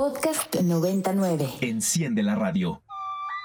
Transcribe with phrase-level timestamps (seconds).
[0.00, 1.46] Podcast 99.
[1.60, 2.80] Enciende la radio.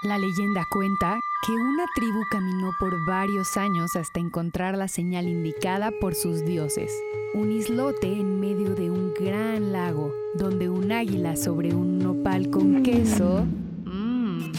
[0.04, 5.92] La leyenda cuenta que una tribu caminó por varios años hasta encontrar la señal indicada
[6.00, 6.94] por sus dioses.
[7.34, 12.84] Un islote en medio de un gran lago, donde un águila sobre un nopal con
[12.84, 13.46] queso...
[13.84, 14.54] Mmm.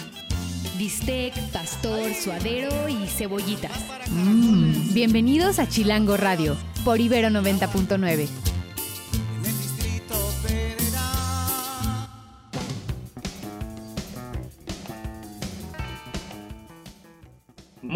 [0.76, 3.72] Bistec, pastor, suadero y cebollitas.
[4.10, 4.92] Mmm.
[4.92, 8.45] Bienvenidos a Chilango Radio, por Ibero 90.9.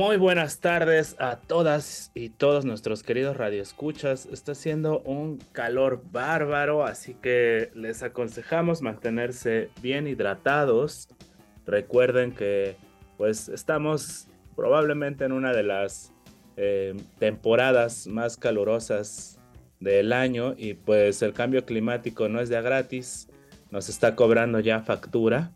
[0.01, 4.25] Muy buenas tardes a todas y todos nuestros queridos radioescuchas.
[4.33, 11.11] Está haciendo un calor bárbaro, así que les aconsejamos mantenerse bien hidratados.
[11.67, 12.77] Recuerden que
[13.19, 16.15] pues estamos probablemente en una de las
[16.57, 19.39] eh, temporadas más calurosas
[19.81, 23.29] del año y pues el cambio climático no es de gratis,
[23.71, 25.53] nos está cobrando ya factura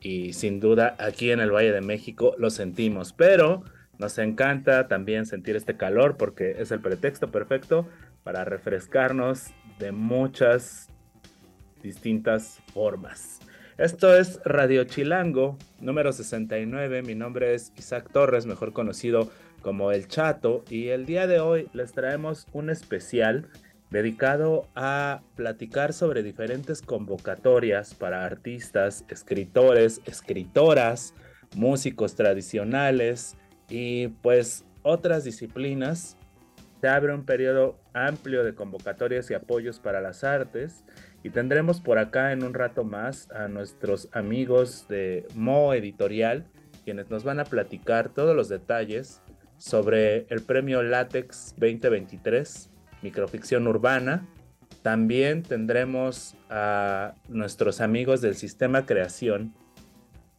[0.00, 3.64] y sin duda aquí en el Valle de México lo sentimos, pero
[3.98, 7.86] nos encanta también sentir este calor porque es el pretexto perfecto
[8.22, 10.88] para refrescarnos de muchas
[11.82, 13.40] distintas formas.
[13.76, 17.02] Esto es Radio Chilango, número 69.
[17.02, 19.30] Mi nombre es Isaac Torres, mejor conocido
[19.62, 23.48] como El Chato, y el día de hoy les traemos un especial
[23.90, 31.14] dedicado a platicar sobre diferentes convocatorias para artistas, escritores, escritoras,
[31.56, 33.36] músicos tradicionales,
[33.68, 36.16] y pues otras disciplinas.
[36.80, 40.84] Se abre un periodo amplio de convocatorias y apoyos para las artes
[41.22, 46.46] y tendremos por acá en un rato más a nuestros amigos de Mo Editorial,
[46.84, 49.20] quienes nos van a platicar todos los detalles
[49.56, 52.70] sobre el premio Látex 2023,
[53.02, 54.26] microficción urbana.
[54.82, 59.52] También tendremos a nuestros amigos del Sistema Creación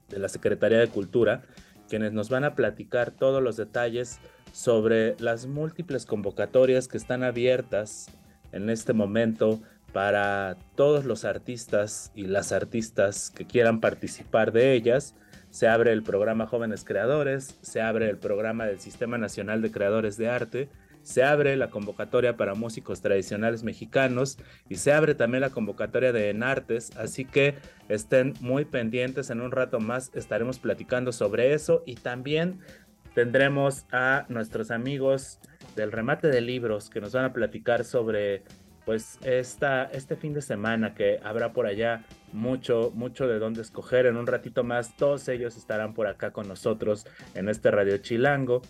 [0.08, 1.44] de la Secretaría de Cultura,
[1.90, 4.20] quienes nos van a platicar todos los detalles
[4.54, 8.08] sobre las múltiples convocatorias que están abiertas
[8.52, 9.60] en este momento
[9.92, 15.16] para todos los artistas y las artistas que quieran participar de ellas.
[15.50, 20.16] Se abre el programa Jóvenes Creadores, se abre el programa del Sistema Nacional de Creadores
[20.18, 20.70] de Arte,
[21.10, 24.38] se abre la convocatoria para músicos tradicionales mexicanos
[24.70, 27.56] y se abre también la convocatoria de Enartes, así que
[27.88, 32.60] estén muy pendientes, en un rato más estaremos platicando sobre eso y también
[33.16, 35.40] tendremos a nuestros amigos
[35.76, 38.44] del remate de libros que nos van a platicar sobre
[38.86, 44.06] pues esta, este fin de semana que habrá por allá mucho, mucho de dónde escoger.
[44.06, 48.62] En un ratito más todos ellos estarán por acá con nosotros en este Radio Chilango.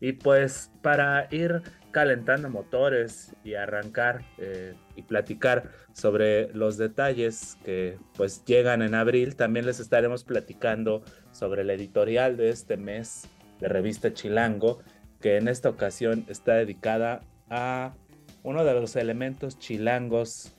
[0.00, 1.62] Y pues para ir
[1.94, 9.36] calentando motores y arrancar eh, y platicar sobre los detalles que pues llegan en abril,
[9.36, 13.28] también les estaremos platicando sobre el editorial de este mes
[13.60, 14.80] de revista Chilango,
[15.20, 17.94] que en esta ocasión está dedicada a
[18.42, 20.52] uno de los elementos chilangos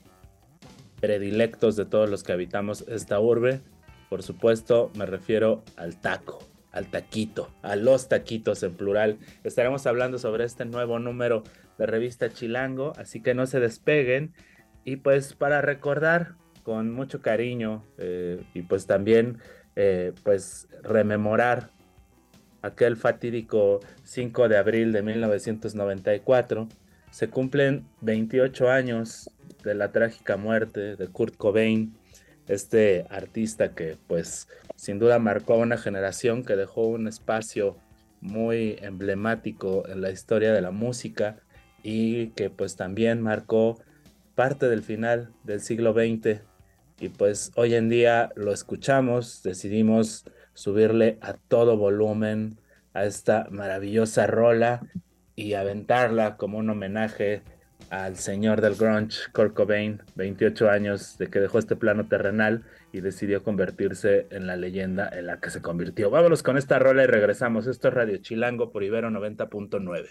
[1.02, 3.59] predilectos de todos los que habitamos esta urbe.
[4.09, 9.18] Por supuesto, me refiero al taco al taquito, a los taquitos en plural.
[9.44, 11.44] Estaremos hablando sobre este nuevo número
[11.78, 14.34] de revista Chilango, así que no se despeguen.
[14.84, 19.40] Y pues para recordar con mucho cariño eh, y pues también
[19.75, 21.72] eh, pues rememorar
[22.62, 26.68] aquel fatídico 5 de abril de 1994,
[27.12, 29.30] se cumplen 28 años
[29.64, 31.96] de la trágica muerte de Kurt Cobain,
[32.47, 37.78] este artista que pues sin duda marcó a una generación que dejó un espacio
[38.22, 41.38] muy emblemático en la historia de la música
[41.84, 43.80] y que pues también marcó
[44.34, 46.41] parte del final del siglo XX
[47.00, 52.58] y pues hoy en día lo escuchamos, decidimos subirle a todo volumen
[52.94, 54.81] a esta maravillosa rola
[55.35, 57.44] y aventarla como un homenaje
[57.90, 63.02] al señor del grunge, Kurt Cobain, 28 años de que dejó este plano terrenal y
[63.02, 66.09] decidió convertirse en la leyenda en la que se convirtió.
[66.09, 67.67] Vámonos con esta rola y regresamos.
[67.67, 70.08] Esto es Radio Chilango por Ibero 90.9.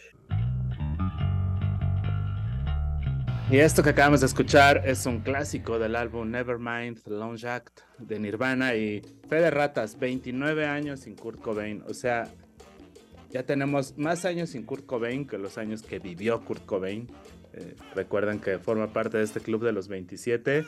[3.50, 7.80] Y esto que acabamos de escuchar es un clásico del álbum Nevermind, The Lounge Act
[7.98, 11.82] de Nirvana y Fede Ratas, 29 años sin Kurt Cobain.
[11.86, 12.24] O sea,
[13.30, 17.06] ya tenemos más años sin Kurt Cobain que los años que vivió Kurt Cobain.
[17.56, 20.64] Eh, recuerden que forma parte de este club de los 27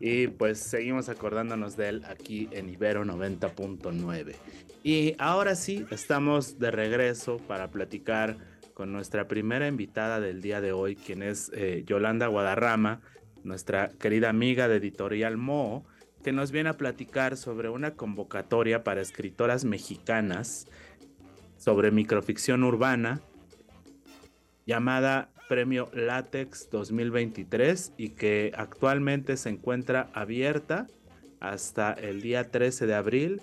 [0.00, 4.34] y pues seguimos acordándonos de él aquí en Ibero 90.9.
[4.82, 8.36] Y ahora sí, estamos de regreso para platicar
[8.74, 13.00] con nuestra primera invitada del día de hoy, quien es eh, Yolanda Guadarrama,
[13.44, 15.84] nuestra querida amiga de Editorial Mo,
[16.22, 20.66] que nos viene a platicar sobre una convocatoria para escritoras mexicanas
[21.56, 23.20] sobre microficción urbana
[24.64, 30.86] llamada Premio Látex 2023 y que actualmente se encuentra abierta
[31.40, 33.42] hasta el día 13 de abril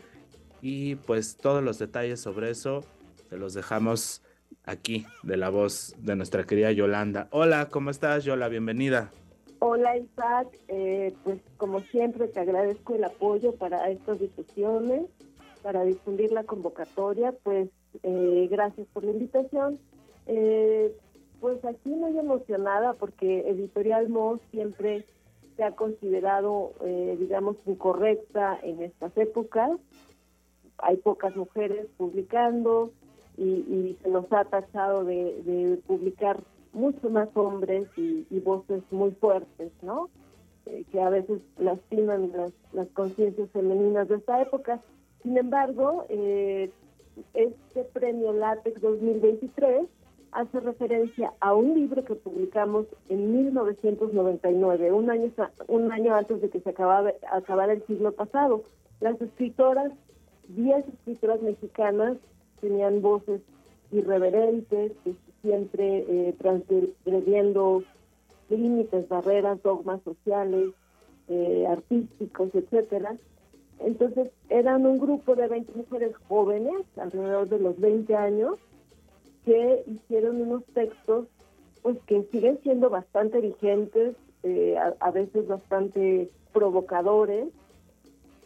[0.62, 2.84] y pues todos los detalles sobre eso
[3.30, 4.22] se los dejamos
[4.64, 7.28] aquí de la voz de nuestra querida Yolanda.
[7.32, 8.48] Hola, ¿cómo estás Yola?
[8.48, 9.12] Bienvenida.
[9.60, 15.04] Hola Isaac, eh, pues como siempre te agradezco el apoyo para estas discusiones,
[15.64, 17.70] para difundir la convocatoria, pues
[18.04, 19.80] eh, gracias por la invitación.
[20.28, 20.92] Eh,
[21.40, 25.06] pues aquí muy emocionada porque Editorial Moss siempre
[25.58, 26.74] se ha considerado,
[27.18, 29.72] digamos, incorrecta en estas épocas.
[30.80, 32.92] Hay pocas mujeres publicando
[33.38, 36.42] y, se nos ha tachado de publicar
[36.76, 40.10] mucho más hombres y, voces muy fuertes, ¿no?
[40.66, 44.82] Eh, que a veces lastiman las, las conciencias femeninas de esta época.
[45.24, 46.70] Sin embargo, eh,
[47.34, 49.88] este premio LATEX 2023
[50.36, 55.32] hace referencia a un libro que publicamos en 1999, un año,
[55.68, 58.64] un año antes de que se acabara, acabara el siglo pasado.
[59.00, 59.94] Las escritoras,
[60.50, 62.18] 10 escritoras mexicanas,
[62.60, 63.42] tenían voces
[63.92, 64.92] irreverentes,
[65.42, 67.84] siempre eh, transgrediendo
[68.50, 70.72] límites, barreras, dogmas sociales,
[71.30, 73.16] eh, artísticos, etcétera.
[73.80, 78.56] Entonces eran un grupo de 20 mujeres jóvenes, alrededor de los 20 años,
[79.46, 81.28] que hicieron unos textos
[81.86, 87.50] pues que siguen siendo bastante vigentes, eh, a, veces bastante provocadores.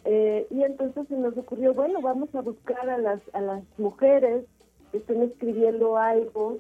[0.04, 4.44] Eh, y entonces se nos ocurrió, bueno, vamos a buscar a las, a las mujeres
[4.92, 6.58] que estén escribiendo algo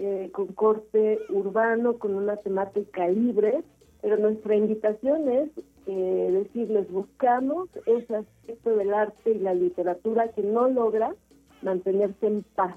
[0.00, 3.62] eh, con corte urbano, con una temática libre,
[4.02, 5.50] pero nuestra invitación es
[5.86, 11.14] decirles, buscamos ese aspecto del arte y la literatura que no logra
[11.62, 12.74] mantenerse en paz,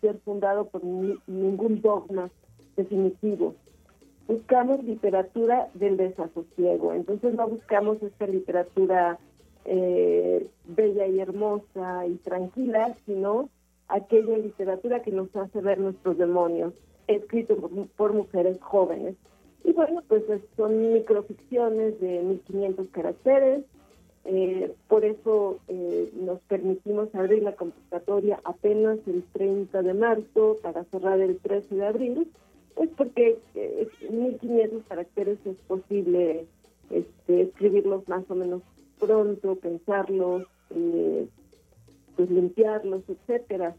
[0.00, 2.30] ser fundado por ningún dogma
[2.76, 3.54] definitivo.
[4.28, 9.18] Buscamos literatura del desasosiego, entonces no buscamos esta literatura
[9.64, 13.48] eh, bella y hermosa y tranquila, sino
[13.88, 16.72] aquella literatura que nos hace ver nuestros demonios,
[17.06, 17.56] escrito
[17.96, 19.16] por, mujeres jóvenes.
[19.64, 20.24] Y bueno, pues
[20.56, 23.64] son microficciones de 1500 caracteres,
[24.24, 30.84] eh, por eso eh, nos permitimos abrir la convocatoria apenas el 30 de marzo para
[30.84, 32.28] cerrar el 13 de abril,
[32.74, 36.46] pues porque eh, 1500 caracteres es posible
[36.90, 38.62] este, escribirlos más o menos
[38.98, 41.26] pronto, pensarlos, eh,
[42.16, 43.74] pues limpiarlos, etcétera.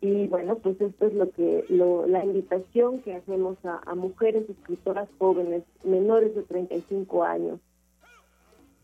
[0.00, 5.08] Y bueno, pues esto es lo que lo, la invitación que hacemos a, mujeres escritoras
[5.18, 7.58] jóvenes, menores de 35 años.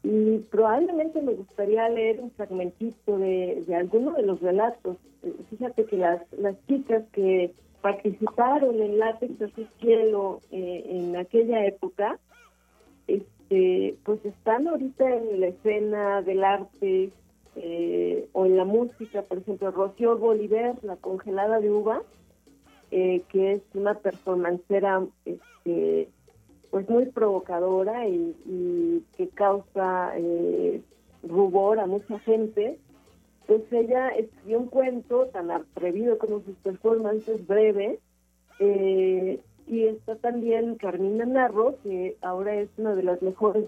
[0.03, 4.97] Y probablemente me gustaría leer un fragmentito de, de alguno de los relatos.
[5.51, 12.19] Fíjate que las, las chicas que participaron en Látex de Cielo eh, en aquella época,
[13.07, 17.11] este, pues están ahorita en la escena del arte,
[17.55, 22.03] eh, o en la música, por ejemplo, Rocío Bolívar, La congelada de uva,
[22.91, 26.09] eh, que es una performancera este,
[26.73, 30.81] pues muy provocadora y, que causa eh,
[31.23, 32.79] rubor a mucha gente,
[33.47, 38.01] pues ella escribió un cuento tan atrevido como sus performances breves,
[39.67, 43.67] y está también Carmina Narro, que ahora es una de las mejores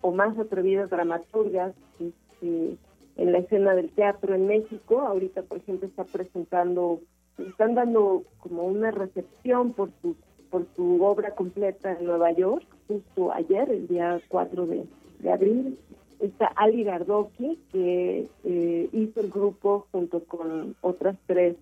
[0.00, 2.76] o más atrevidas dramaturgas este,
[3.16, 5.00] en la escena del teatro en México.
[5.02, 7.00] Ahorita, por ejemplo, está presentando,
[7.38, 10.16] están dando como una recepción por su,
[10.50, 14.86] por su obra completa en Nueva York, justo ayer, el día 4 de,
[15.30, 15.78] abril.
[16.18, 21.56] Está Ali Gardoki, que eh, hizo el grupo junto con otras tres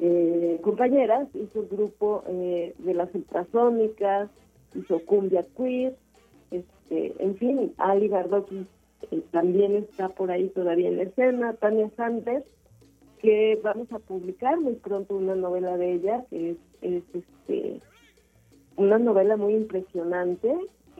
[0.00, 4.28] eh, compañeras, hizo el grupo eh, de las ultrasónicas,
[4.74, 5.96] hizo Cumbia Queer,
[6.50, 8.66] este, en fin, Ali Gardoki
[9.30, 12.44] también está por ahí todavía en la escena, Tania Sanders,
[13.20, 17.80] que vamos a publicar muy pronto una novela de ella, que es, este,
[18.76, 20.48] una novela muy impresionante,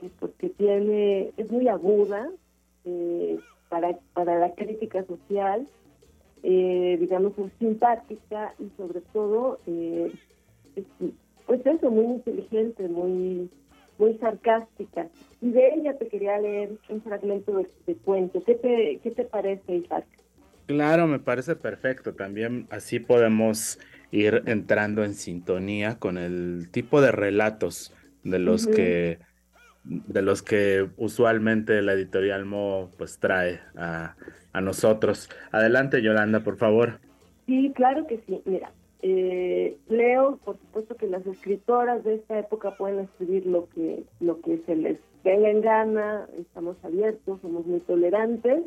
[0.01, 2.29] eh, porque tiene, es muy aguda
[2.85, 5.67] eh, para, para la crítica social,
[6.43, 9.59] digamos, es simpática y sobre todo,
[11.45, 13.49] pues eso, muy inteligente, muy
[13.97, 15.07] muy sarcástica.
[15.41, 18.41] Y de ella te quería leer un fragmento de, cuento.
[18.43, 20.05] ¿Qué te, ¿Qué te parece, Isaac?
[20.67, 22.13] Claro, me parece perfecto.
[22.13, 23.79] También así podemos
[24.11, 29.19] ir entrando en sintonía con el tipo de relatos de los que
[29.83, 34.15] de los que usualmente la editorial Mo pues trae a,
[34.51, 35.29] a nosotros.
[35.51, 36.99] Adelante, Yolanda, por favor.
[37.45, 38.41] Sí, claro que sí.
[38.43, 38.71] Mira,
[39.01, 44.41] eh, leo, por supuesto que las escritoras de esta época pueden escribir lo que lo
[44.41, 48.63] que se les venga en gana, estamos abiertos, somos muy tolerantes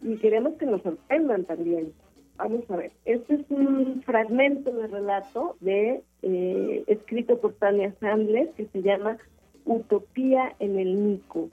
[0.00, 1.92] y queremos que nos sorprendan también.
[2.38, 8.50] Vamos a ver, este es un fragmento de relato de eh, escrito por Tania Sandler
[8.50, 9.16] que se llama
[9.64, 11.48] Utopía en el Nico.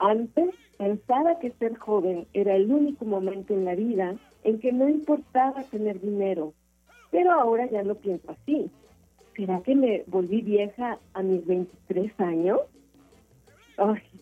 [0.00, 4.88] Antes pensaba que ser joven era el único momento en la vida en que no
[4.88, 6.54] importaba tener dinero,
[7.12, 8.68] pero ahora ya no pienso así.
[9.36, 12.58] ¿Será que me volví vieja a mis 23 años?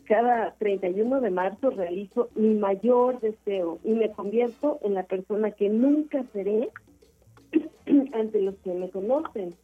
[0.07, 5.69] Cada 31 de marzo realizo mi mayor deseo y me convierto en la persona que
[5.69, 6.71] nunca seré
[8.13, 9.55] ante los que me conocen.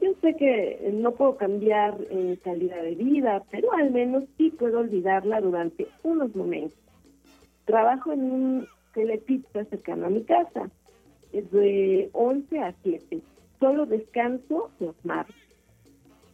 [0.00, 4.80] yo sé que no puedo cambiar en calidad de vida, pero al menos sí puedo
[4.80, 6.78] olvidarla durante unos momentos.
[7.64, 10.70] Trabajo en un telepizza cercano a mi casa,
[11.32, 13.20] es de 11 a 7.
[13.60, 15.47] Solo descanso los martes.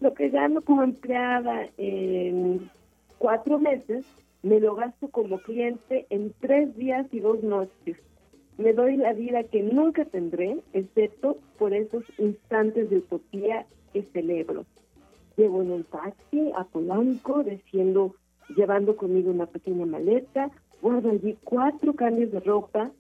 [0.01, 2.71] Lo que gano como empleada en
[3.19, 4.05] cuatro meses,
[4.43, 7.97] me lo gasto como cliente en tres días y dos noches.
[8.59, 14.65] Me doy la vida que nunca tendré, excepto por esos instantes de utopía que celebro.
[15.37, 18.15] Llevo en un taxi a Polanco, desciendo,
[18.55, 20.51] llevando conmigo una pequeña maleta,
[20.83, 22.91] guardo allí cuatro cambios de ropa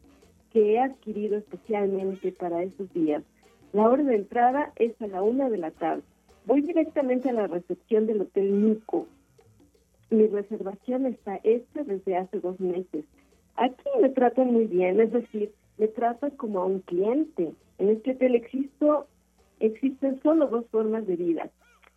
[0.51, 3.23] que he adquirido especialmente para esos días.
[3.73, 6.03] La hora de entrada es a la una de la tarde.
[6.47, 9.07] Voy directamente a la recepción del Hotel Nico.
[10.11, 13.07] Mi reservación está hecha desde hace dos meses.
[13.57, 17.55] Aquí me tratan muy bien, es decir, me tratan como a un cliente.
[17.79, 19.07] En este hotel existo,
[19.59, 21.51] existen solo dos formas de vida,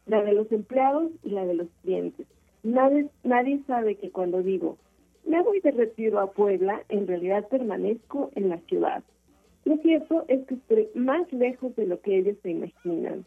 [0.06, 2.25] la de los empleados y la de los clientes.
[2.63, 4.77] Nadie, nadie sabe que cuando digo,
[5.25, 9.04] me voy de retiro a Puebla, en realidad permanezco en la ciudad.
[9.66, 13.25] Lo cierto es que estoy más lejos de lo que ellos se imaginan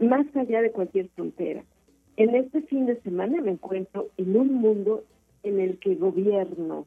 [0.00, 1.64] más allá de cualquier frontera.
[2.16, 5.04] En este fin de semana me encuentro en un mundo
[5.42, 6.86] en el que gobierno.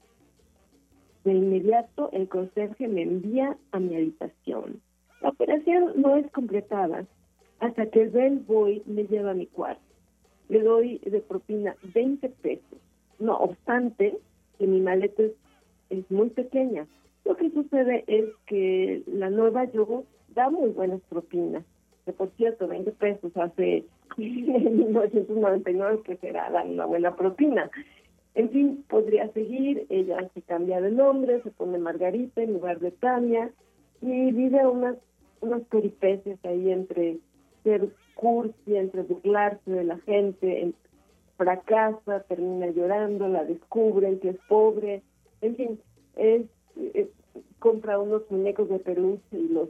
[1.24, 4.82] De inmediato el conserje me envía a mi habitación.
[5.22, 7.06] La operación no es completada
[7.60, 9.82] hasta que el bellboy me lleva a mi cuarto.
[10.50, 12.80] Le doy de propina 20 pesos.
[13.20, 14.18] No obstante,
[14.58, 15.34] que mi maleta es,
[15.90, 16.88] es muy pequeña.
[17.24, 21.64] Lo que sucede es que la nueva yogo da muy buenas propinas
[22.12, 23.86] por cierto, 20 pesos hace
[24.18, 27.70] 1999 que será dar una buena propina.
[28.34, 32.92] En fin, podría seguir, ella se cambia de nombre, se pone Margarita en lugar de
[32.92, 33.52] Tania
[34.02, 34.96] y vive unas,
[35.42, 37.18] unas peripecias ahí entre
[37.64, 40.74] ser cursi, entre burlarse de la gente,
[41.36, 45.02] fracasa, termina llorando, la descubren que es pobre,
[45.42, 45.80] en fin,
[47.60, 49.70] compra unos muñecos de peluche y los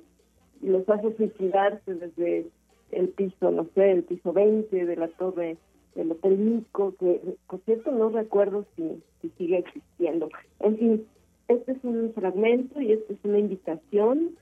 [0.61, 2.47] y los hace suicidarse desde
[2.91, 5.57] el piso, no sé, el piso 20 de la torre
[5.95, 10.29] del Hotel Nico, que por cierto no recuerdo si, si sigue existiendo.
[10.59, 11.07] En fin,
[11.47, 14.37] este es un fragmento y esta es una invitación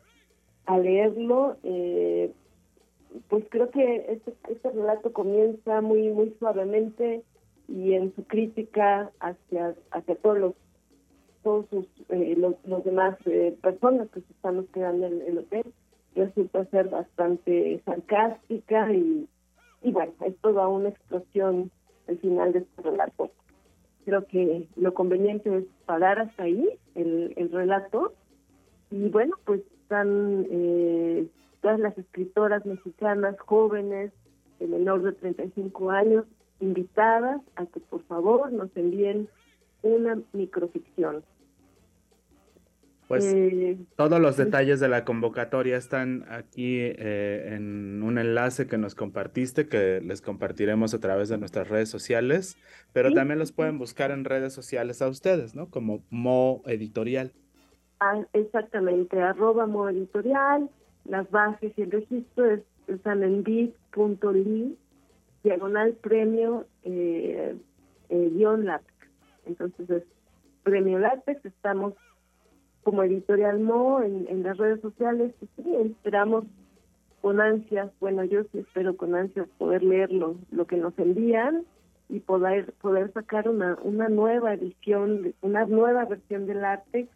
[0.65, 1.57] a leerlo.
[1.63, 2.31] Eh,
[3.27, 7.23] pues creo que este, este relato comienza muy muy suavemente
[7.67, 10.53] y en su crítica hacia hacia todos los
[11.41, 15.63] todos sus, eh, los, demás eh, personas que se están hospedando en el hotel
[16.25, 19.27] resulta ser bastante sarcástica y,
[19.81, 21.71] y bueno, es toda una explosión
[22.07, 23.31] al final de este relato.
[24.05, 28.13] Creo que lo conveniente es parar hasta ahí el, el relato
[28.91, 31.27] y bueno, pues están eh,
[31.61, 34.11] todas las escritoras mexicanas jóvenes
[34.59, 36.25] de menor de 35 años
[36.59, 39.29] invitadas a que por favor nos envíen
[39.81, 41.23] una microficción.
[43.09, 48.77] Pues eh, todos los detalles de la convocatoria están aquí eh, en un enlace que
[48.77, 52.55] nos compartiste, que les compartiremos a través de nuestras redes sociales,
[52.93, 55.71] pero también los pueden buscar en redes sociales a ustedes, ¿no?
[55.71, 57.33] Como Mo Editorial.
[57.99, 60.69] Ah, exactamente, arroba Mo Editorial,
[61.05, 64.77] las bases y el registro están en bit.ly,
[65.43, 67.55] diagonal premio eh,
[68.09, 68.93] eh, guion látex.
[69.47, 70.03] Entonces es
[70.61, 71.95] premio látex, estamos
[72.83, 76.45] como Editorial Mo en, las redes sociales, pues sí, esperamos
[77.21, 81.65] con ansias, bueno, yo sí espero con ansias poder leer lo, que nos envían
[82.07, 87.07] y poder poder sacar una, una nueva edición, una nueva versión del arte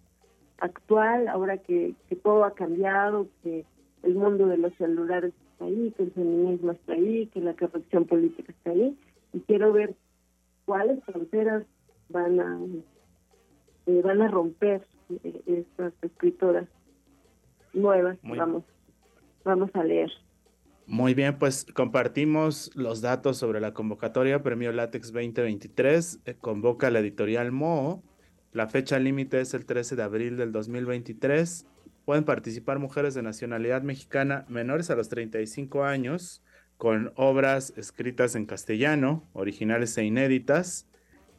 [0.60, 3.66] actual, ahora que, todo ha cambiado, que
[4.04, 8.06] el mundo de los celulares está ahí, que el feminismo está ahí, que la corrección
[8.06, 8.98] política está ahí.
[9.32, 9.96] y quiero ver
[10.66, 11.64] cuáles fronteras
[12.10, 12.60] van a
[13.86, 14.86] eh, van a romper
[15.46, 16.68] estas escritoras
[17.74, 18.64] nuevas vamos
[19.44, 20.12] vamos a leer
[20.86, 26.20] muy bien, pues compartimos los datos sobre la convocatoria Premio Látex 2023.
[26.26, 28.04] Eh, convoca la editorial Mo.
[28.52, 31.66] La fecha límite es el 13 de abril del 2023.
[32.04, 36.44] Pueden participar mujeres de nacionalidad mexicana menores a los 35 años
[36.78, 40.86] con obras escritas en castellano, originales e inéditas,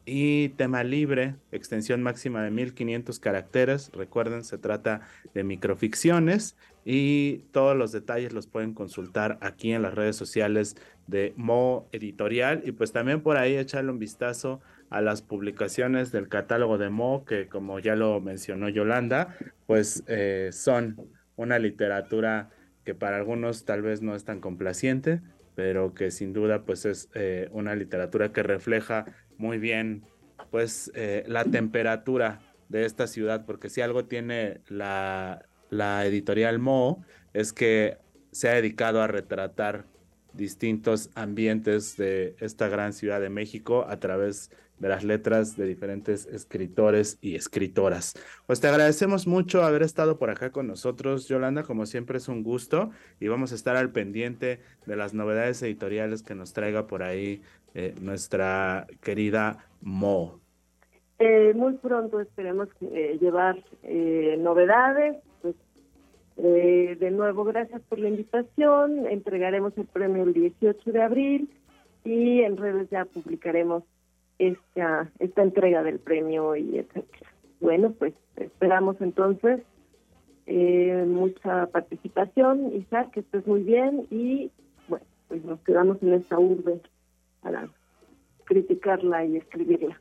[0.05, 3.91] y tema libre, extensión máxima de 1500 caracteres.
[3.93, 5.01] Recuerden, se trata
[5.33, 10.75] de microficciones y todos los detalles los pueden consultar aquí en las redes sociales
[11.07, 16.29] de Mo Editorial y pues también por ahí echarle un vistazo a las publicaciones del
[16.29, 19.35] catálogo de Mo que como ya lo mencionó Yolanda,
[19.65, 22.49] pues eh, son una literatura
[22.83, 25.21] que para algunos tal vez no es tan complaciente,
[25.55, 29.05] pero que sin duda pues es eh, una literatura que refleja
[29.37, 30.03] muy bien
[30.51, 32.39] pues eh, la temperatura
[32.69, 37.97] de esta ciudad, porque si algo tiene la, la editorial Mo es que
[38.31, 39.85] se ha dedicado a retratar
[40.33, 46.25] distintos ambientes de esta gran ciudad de México a través de las letras de diferentes
[46.25, 48.13] escritores y escritoras.
[48.45, 52.43] Pues te agradecemos mucho haber estado por acá con nosotros, Yolanda, como siempre es un
[52.43, 57.03] gusto y vamos a estar al pendiente de las novedades editoriales que nos traiga por
[57.03, 57.41] ahí
[57.77, 60.39] eh, nuestra querida Mo.
[61.19, 63.61] Eh, muy pronto esperemos eh, llevar
[64.37, 65.17] novedades.
[65.41, 65.55] Pues,
[66.37, 69.07] de nuevo, gracias por la invitación.
[69.07, 71.49] Entregaremos el premio el 18 de abril
[72.05, 73.83] y en redes ya publicaremos
[74.39, 77.29] esta, esta entrega del premio y etcétera.
[77.59, 79.61] Bueno, pues esperamos entonces
[80.47, 84.49] mucha participación, Isaac, que estés muy bien y
[84.87, 86.79] bueno, pues nos quedamos en esta urbe
[88.55, 89.99] criticarla y escribirla.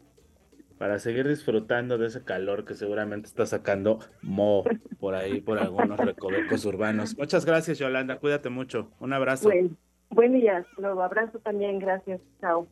[0.78, 4.64] Para seguir disfrutando de ese calor que seguramente está sacando Mo
[5.00, 7.16] por ahí, por algunos recovecos urbanos.
[7.18, 8.18] Muchas gracias, Yolanda.
[8.18, 8.90] Cuídate mucho.
[9.00, 9.48] Un abrazo.
[9.48, 9.76] Buen,
[10.10, 10.64] buen día.
[10.82, 11.78] Abrazo también.
[11.80, 12.20] Gracias.
[12.40, 12.68] Chao.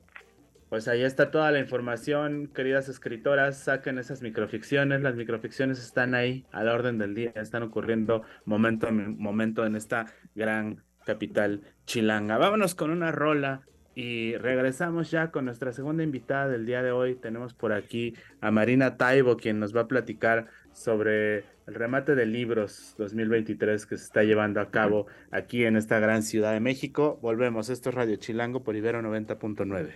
[0.68, 6.46] Pues ahí está toda la información, queridas escritoras, saquen esas microficciones, las microficciones están ahí
[6.50, 12.38] a la orden del día, están ocurriendo momento a momento en esta gran capital chilanga.
[12.38, 17.14] Vámonos con una rola y regresamos ya con nuestra segunda invitada del día de hoy.
[17.14, 22.26] Tenemos por aquí a Marina Taibo, quien nos va a platicar sobre el remate de
[22.26, 27.18] libros 2023 que se está llevando a cabo aquí en esta gran ciudad de México.
[27.22, 29.92] Volvemos, esto es Radio Chilango por Ibero 90.9.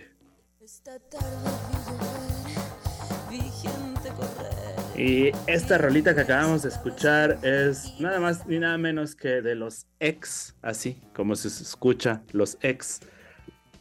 [4.95, 9.53] Y esta rolita que acabamos de escuchar es nada más ni nada menos que de
[9.53, 13.01] los ex, así como se escucha, los ex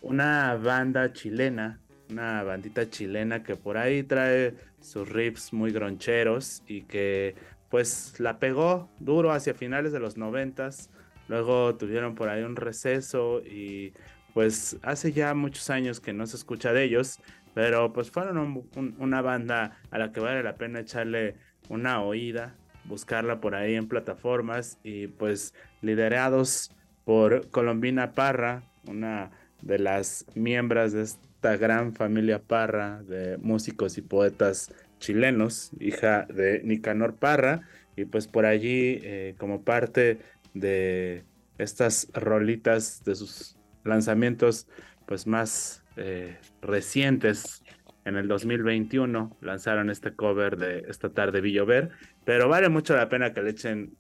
[0.07, 6.83] una banda chilena, una bandita chilena que por ahí trae sus riffs muy groncheros y
[6.83, 7.35] que
[7.71, 10.91] pues la pegó duro hacia finales de los noventas.
[11.29, 13.93] Luego tuvieron por ahí un receso y
[14.33, 17.19] pues hace ya muchos años que no se escucha de ellos,
[17.55, 18.65] pero pues fueron
[18.99, 21.35] una banda a la que vale la pena echarle
[21.69, 26.71] una oída, buscarla por ahí en plataformas y pues liderados
[27.05, 29.31] por Colombina Parra, una
[29.63, 36.63] de las miembros de esta gran familia Parra de músicos y poetas chilenos, hija de
[36.63, 37.63] Nicanor Parra,
[37.97, 40.19] y pues por allí eh, como parte
[40.55, 41.25] de
[41.59, 44.67] estas rolitas de sus lanzamientos
[45.07, 47.63] pues más eh, recientes
[48.05, 51.91] en el 2021 lanzaron este cover de esta tarde Villover,
[52.25, 53.97] pero vale mucho la pena que le echen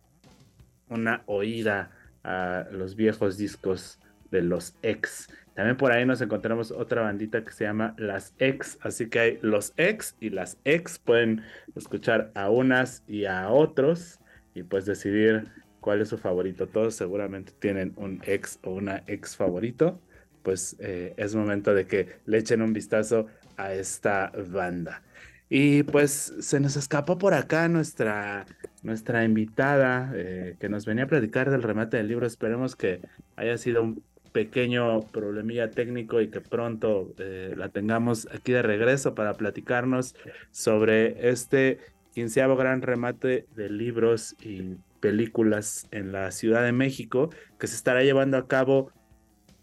[0.88, 1.90] una oída
[2.22, 3.98] a los viejos discos
[4.30, 5.28] de los ex.
[5.56, 9.38] También por ahí nos encontramos otra bandita que se llama Las Ex, así que hay
[9.40, 11.42] los ex y las ex pueden
[11.74, 14.20] escuchar a unas y a otros
[14.54, 15.48] y pues decidir
[15.80, 16.66] cuál es su favorito.
[16.66, 19.98] Todos seguramente tienen un ex o una ex favorito,
[20.42, 25.02] pues eh, es momento de que le echen un vistazo a esta banda.
[25.48, 28.44] Y pues se nos escapó por acá nuestra,
[28.82, 32.26] nuestra invitada eh, que nos venía a platicar del remate del libro.
[32.26, 33.00] Esperemos que
[33.36, 34.02] haya sido un
[34.36, 40.14] pequeño problemilla técnico y que pronto eh, la tengamos aquí de regreso para platicarnos
[40.50, 41.78] sobre este
[42.12, 48.02] quinceavo gran remate de libros y películas en la Ciudad de México que se estará
[48.02, 48.92] llevando a cabo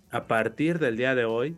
[0.09, 1.55] a partir del día de hoy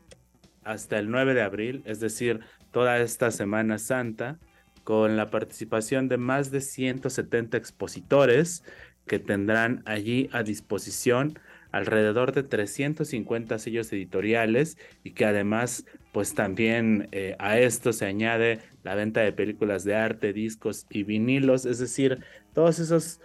[0.65, 4.39] hasta el 9 de abril, es decir, toda esta Semana Santa,
[4.84, 8.65] con la participación de más de 170 expositores
[9.08, 11.39] que tendrán allí a disposición
[11.75, 18.59] alrededor de 350 sellos editoriales y que además pues también eh, a esto se añade
[18.83, 23.19] la venta de películas de arte, discos y vinilos, es decir, todos esos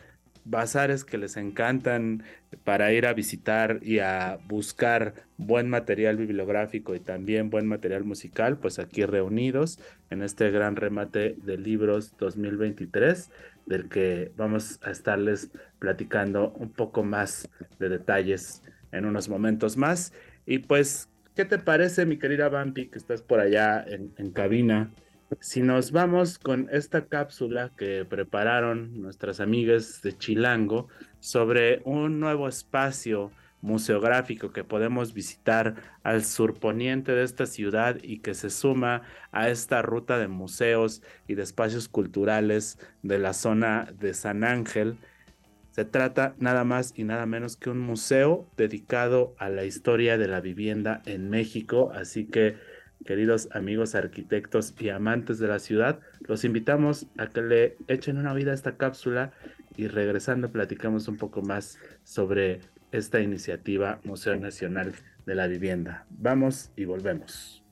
[0.45, 2.25] bazares que les encantan
[2.65, 8.59] para ir a visitar y a buscar buen material bibliográfico y también buen material musical,
[8.59, 9.79] pues aquí reunidos
[10.11, 13.31] en este gran remate de libros 2023,
[13.71, 20.13] del que vamos a estarles platicando un poco más de detalles en unos momentos más.
[20.45, 24.91] Y pues, ¿qué te parece, mi querida Vampi, que estás por allá en, en cabina?
[25.39, 30.89] si nos vamos con esta cápsula que prepararon nuestras amigas de Chilango
[31.21, 33.31] sobre un nuevo espacio
[33.63, 39.83] museográfico que podemos visitar al surponiente de esta ciudad y que se suma a esta
[39.83, 44.97] ruta de museos y de espacios culturales de la zona de San Ángel.
[45.73, 50.29] Se trata nada más y nada menos que un museo dedicado a la historia de
[50.29, 52.57] la vivienda en México, así que
[53.05, 58.35] queridos amigos arquitectos y amantes de la ciudad, los invitamos a que le echen una
[58.35, 59.33] vida a esta cápsula
[59.77, 62.61] y regresando platicamos un poco más sobre
[62.93, 64.95] esta iniciativa Museo Nacional
[65.27, 66.07] de la Vivienda.
[66.11, 67.63] Vamos y volvemos.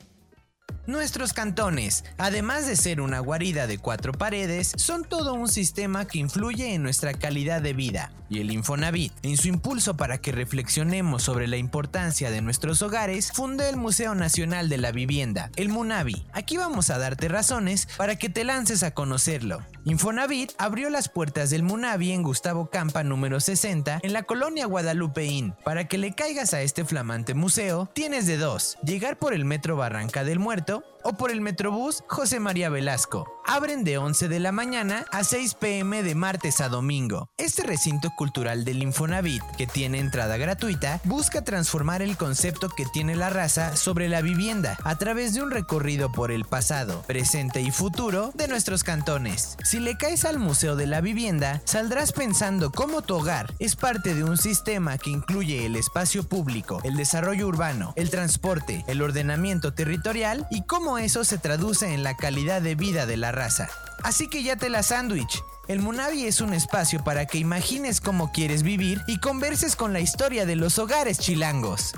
[0.87, 6.19] Nuestros cantones, además de ser una guarida de cuatro paredes, son todo un sistema que
[6.19, 8.11] influye en nuestra calidad de vida.
[8.29, 13.33] Y el Infonavit, en su impulso para que reflexionemos sobre la importancia de nuestros hogares,
[13.33, 16.27] fundó el Museo Nacional de la Vivienda, el Munavi.
[16.33, 19.61] Aquí vamos a darte razones para que te lances a conocerlo.
[19.85, 25.55] Infonavit abrió las puertas del Munavi en Gustavo Campa número 60 en la colonia Guadalupeín.
[25.65, 29.77] Para que le caigas a este flamante museo, tienes de dos, llegar por el metro
[29.77, 33.27] Barranca del Muerto o por el Metrobús José María Velasco.
[33.47, 37.31] Abren de 11 de la mañana a 6 pm de martes a domingo.
[37.39, 43.17] Este recinto cultural del Infonavit, que tiene entrada gratuita, busca transformar el concepto que tiene
[43.17, 47.71] la raza sobre la vivienda a través de un recorrido por el pasado, presente y
[47.71, 49.57] futuro de nuestros cantones.
[49.65, 54.15] Si le caes al Museo de la Vivienda, saldrás pensando cómo tu hogar es parte
[54.15, 59.73] de un sistema que incluye el espacio público, el desarrollo urbano, el transporte, el ordenamiento
[59.73, 63.69] territorial y cómo eso se traduce en la calidad de vida de la raza.
[64.03, 65.43] Así que ya te la sándwich.
[65.67, 70.01] El Munavi es un espacio para que imagines cómo quieres vivir y converses con la
[70.01, 71.93] historia de los hogares chilangos.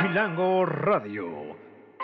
[0.00, 1.56] Chilango Radio.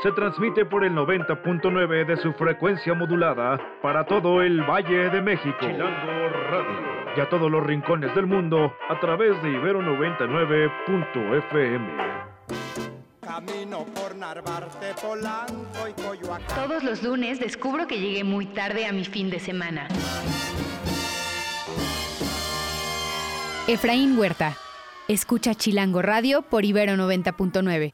[0.02, 5.56] Se transmite por el 90.9 de su frecuencia modulada para todo el Valle de México.
[5.60, 11.86] Chilango Radio y a todos los rincones del mundo a través de Ibero 99.fm.
[13.20, 16.56] Camino por Narvarte, Polanco y Coyoacán.
[16.56, 19.88] Todos los lunes descubro que llegué muy tarde a mi fin de semana.
[23.66, 24.56] Efraín Huerta.
[25.08, 27.92] Escucha Chilango Radio por Ibero 90.9.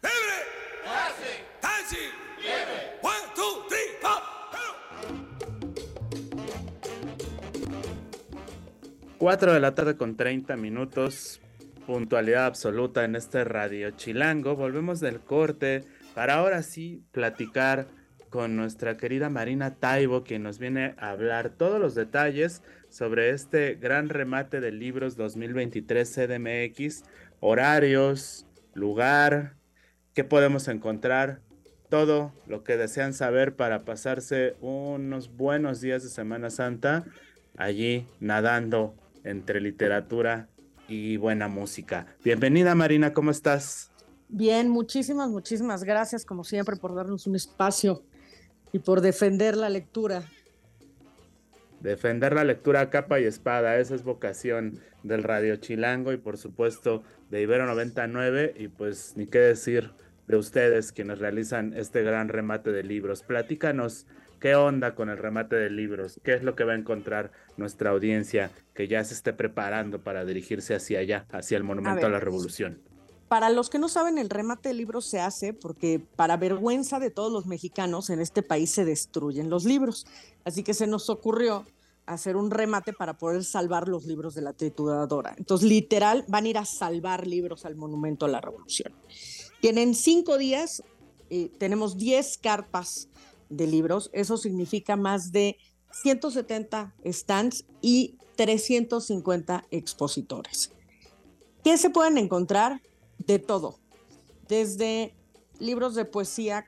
[9.21, 11.43] 4 de la tarde con 30 minutos,
[11.87, 14.57] puntualidad absoluta en este Radio Chilango.
[14.57, 17.87] Volvemos del corte para ahora sí platicar
[18.31, 23.75] con nuestra querida Marina Taibo, quien nos viene a hablar todos los detalles sobre este
[23.75, 27.05] gran remate de libros 2023 CDMX,
[27.41, 29.53] horarios, lugar,
[30.15, 31.43] qué podemos encontrar,
[31.91, 37.05] todo lo que desean saber para pasarse unos buenos días de Semana Santa
[37.59, 40.49] allí nadando entre literatura
[40.89, 42.07] y buena música.
[42.25, 43.91] Bienvenida Marina, ¿cómo estás?
[44.29, 48.03] Bien, muchísimas, muchísimas gracias como siempre por darnos un espacio
[48.73, 50.23] y por defender la lectura.
[51.81, 57.03] Defender la lectura capa y espada, esa es vocación del Radio Chilango y por supuesto
[57.31, 59.93] de Ibero 99 y pues ni qué decir
[60.29, 63.23] de ustedes quienes realizan este gran remate de libros.
[63.23, 64.07] Platícanos
[64.41, 66.19] ¿Qué onda con el remate de libros?
[66.25, 70.25] ¿Qué es lo que va a encontrar nuestra audiencia que ya se esté preparando para
[70.25, 72.81] dirigirse hacia allá, hacia el Monumento a, la Revolución?
[73.29, 77.11] Para los que no saben, el remate de libros se hace porque para vergüenza de
[77.11, 80.07] todos los mexicanos en este país se destruyen los libros.
[80.45, 81.67] Así que se nos ocurrió
[82.07, 85.35] hacer un remate para poder salvar los libros de la trituradora.
[85.37, 88.95] Entonces, literal, van a ir a salvar libros al Monumento a la Revolución.
[89.61, 90.83] Tienen cinco días,
[91.29, 93.11] eh, tenemos diez carpas
[93.51, 94.09] de libros.
[94.13, 95.59] Eso significa más de
[95.93, 100.73] 170 stands y 350 expositores.
[101.63, 102.81] ¿Qué se pueden encontrar?
[103.19, 103.79] De todo.
[104.49, 105.15] Desde
[105.59, 106.67] libros de poesía,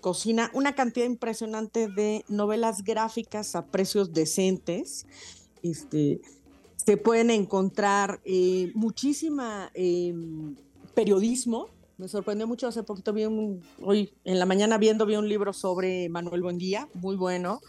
[0.00, 5.06] cocina, una cantidad impresionante de novelas gráficas a precios decentes,
[5.62, 6.20] este,
[6.76, 10.14] se pueden encontrar eh, muchísima eh,
[10.94, 11.68] periodismo.
[11.96, 15.52] Me sorprendió mucho, hace poquito vi un, hoy en la mañana viendo, vi un libro
[15.52, 17.60] sobre Manuel Buendía, muy bueno.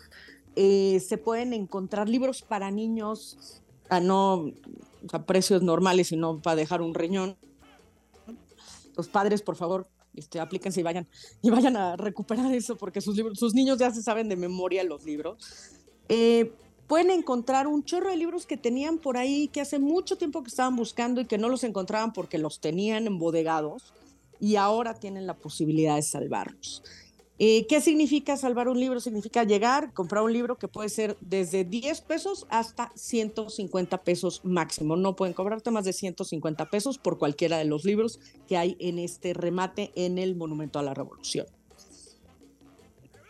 [0.56, 4.52] Eh, se pueden encontrar libros para niños a no
[5.12, 7.38] a precios normales y no para dejar un riñón.
[8.98, 11.08] Los padres, por favor, este, aplíquense y vayan,
[11.44, 14.84] y vayan a recuperar eso, porque sus, libros, sus niños ya se saben de memoria
[14.84, 15.38] los libros.
[16.10, 16.52] Eh,
[16.88, 20.50] pueden encontrar un chorro de libros que tenían por ahí, que hace mucho tiempo que
[20.50, 23.94] estaban buscando y que no los encontraban porque los tenían embodegados
[24.40, 26.84] y ahora tienen la posibilidad de salvarlos.
[27.38, 29.02] Eh, ¿Qué significa salvar un libro?
[29.02, 34.96] Significa llegar, comprar un libro que puede ser desde 10 pesos hasta 150 pesos máximo.
[34.96, 39.00] No pueden cobrarte más de 150 pesos por cualquiera de los libros que hay en
[39.00, 41.46] este remate en el Monumento a la Revolución.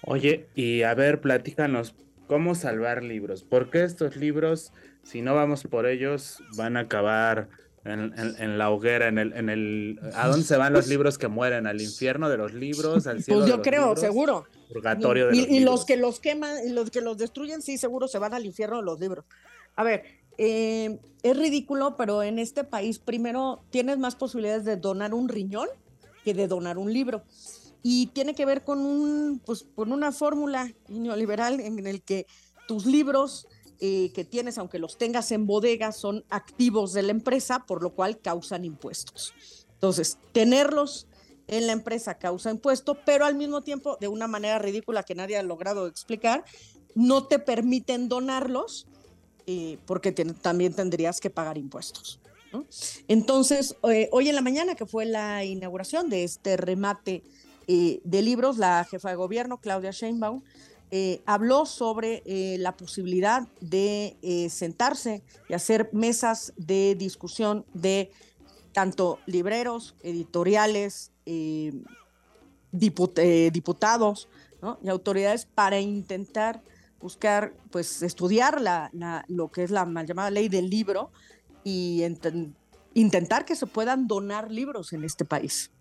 [0.03, 1.95] Oye, y a ver, platícanos,
[2.27, 3.43] ¿cómo salvar libros?
[3.43, 7.49] ¿Por qué estos libros, si no vamos por ellos, van a acabar
[7.85, 9.99] en, la hoguera, en el, en el...
[10.15, 11.67] ¿A dónde se van los libros que mueren?
[11.67, 13.05] ¿Al infierno de los libros?
[13.05, 13.99] ¿Al cielo Pues yo de los creo, libros?
[13.99, 14.45] seguro.
[14.73, 15.71] Purgatorio de y, los y libros.
[15.75, 18.77] los que los queman, y los que los destruyen, sí, seguro se van al infierno
[18.77, 19.25] de los libros.
[19.75, 20.03] A ver,
[20.39, 25.67] eh, es ridículo, pero en este país primero tienes más posibilidades de donar un riñón
[26.23, 27.23] que de donar un libro.
[27.83, 32.25] Y tiene que ver con, un, pues, con una fórmula neoliberal en el que
[32.67, 33.47] tus libros
[33.79, 37.91] eh, que tienes, aunque los tengas en bodega, son activos de la empresa, por lo
[37.91, 39.33] cual causan impuestos.
[39.73, 41.07] Entonces, tenerlos
[41.47, 45.37] en la empresa causa impuesto, pero al mismo tiempo, de una manera ridícula que nadie
[45.37, 46.43] ha logrado explicar,
[46.95, 48.87] no te permiten donarlos
[49.47, 52.19] eh, porque también tendrías que pagar impuestos.
[53.07, 57.23] Entonces, eh, hoy en la mañana, que fue la inauguración de este remate
[57.67, 60.41] eh, de libros, la jefa de gobierno, Claudia Sheinbaum,
[60.91, 68.11] eh, habló sobre eh, la posibilidad de eh, sentarse y hacer mesas de discusión de
[68.71, 71.11] tanto libreros, editoriales,
[72.71, 74.27] diput- diputados
[74.83, 76.61] y autoridades para intentar
[76.99, 78.91] buscar, pues, estudiar la,
[79.27, 81.11] lo que es la mal llamada ley del libro
[81.63, 82.03] y
[82.93, 85.71] intentar que se puedan donar libros en este país.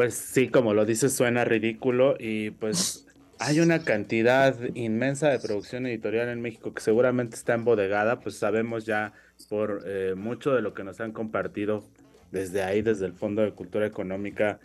[0.00, 3.06] Pues sí, como lo dices, suena ridículo y pues
[3.38, 8.86] hay una cantidad inmensa de producción editorial en México que seguramente está embodegada, pues sabemos
[8.86, 9.12] ya
[9.50, 11.84] por eh, mucho de lo que nos han compartido
[12.32, 14.58] desde ahí, desde el Fondo de Cultura Económica,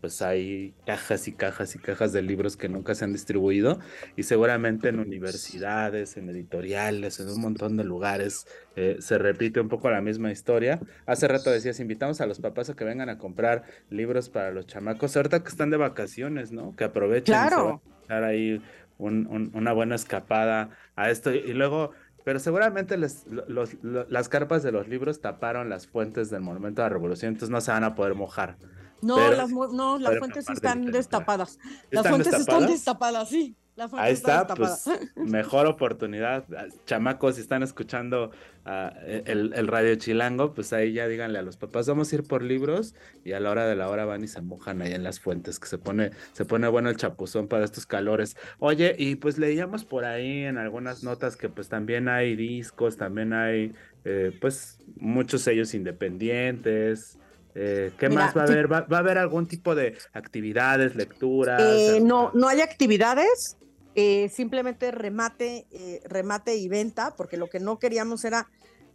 [0.00, 3.78] pues hay cajas y cajas y cajas de libros que nunca se han distribuido
[4.16, 9.68] y seguramente en universidades, en editoriales, en un montón de lugares eh, se repite un
[9.68, 10.80] poco la misma historia.
[11.06, 14.66] Hace rato decías, invitamos a los papás a que vengan a comprar libros para los
[14.66, 16.74] chamacos, ahorita que están de vacaciones, ¿no?
[16.76, 17.82] Que aprovechen Claro.
[18.08, 18.62] dar ahí
[18.98, 21.92] un- un- una buena escapada a esto y luego...
[22.22, 26.42] Pero seguramente les- lo- los- lo- las carpas de los libros taparon las fuentes del
[26.42, 28.56] Monumento a la Revolución, entonces no se van a poder mojar.
[29.02, 31.58] No, Pero- las, no, las fuentes sí están destapadas.
[31.90, 33.28] Las ¿Están fuentes están destapadas?
[33.28, 33.56] sí.
[33.92, 34.84] Ahí está pues
[35.16, 36.44] mejor oportunidad.
[36.54, 38.30] Ah, Chamacos, si están escuchando
[38.66, 42.24] ah, el, el Radio Chilango, pues ahí ya díganle a los papás, vamos a ir
[42.24, 45.02] por libros y a la hora de la hora van y se mojan ahí en
[45.02, 48.36] las fuentes, que se pone, se pone bueno el chapuzón para estos calores.
[48.58, 53.32] Oye, y pues leíamos por ahí en algunas notas que pues también hay discos, también
[53.32, 53.72] hay
[54.04, 57.18] eh, pues muchos sellos independientes.
[57.54, 58.72] Eh, ¿Qué Mira, más va a haber?
[58.72, 61.60] ¿Va, va a haber algún tipo de actividades, lecturas?
[61.60, 63.56] Eh, ah, no, no hay actividades,
[63.94, 68.48] eh, simplemente remate, eh, remate y venta, porque lo que no queríamos era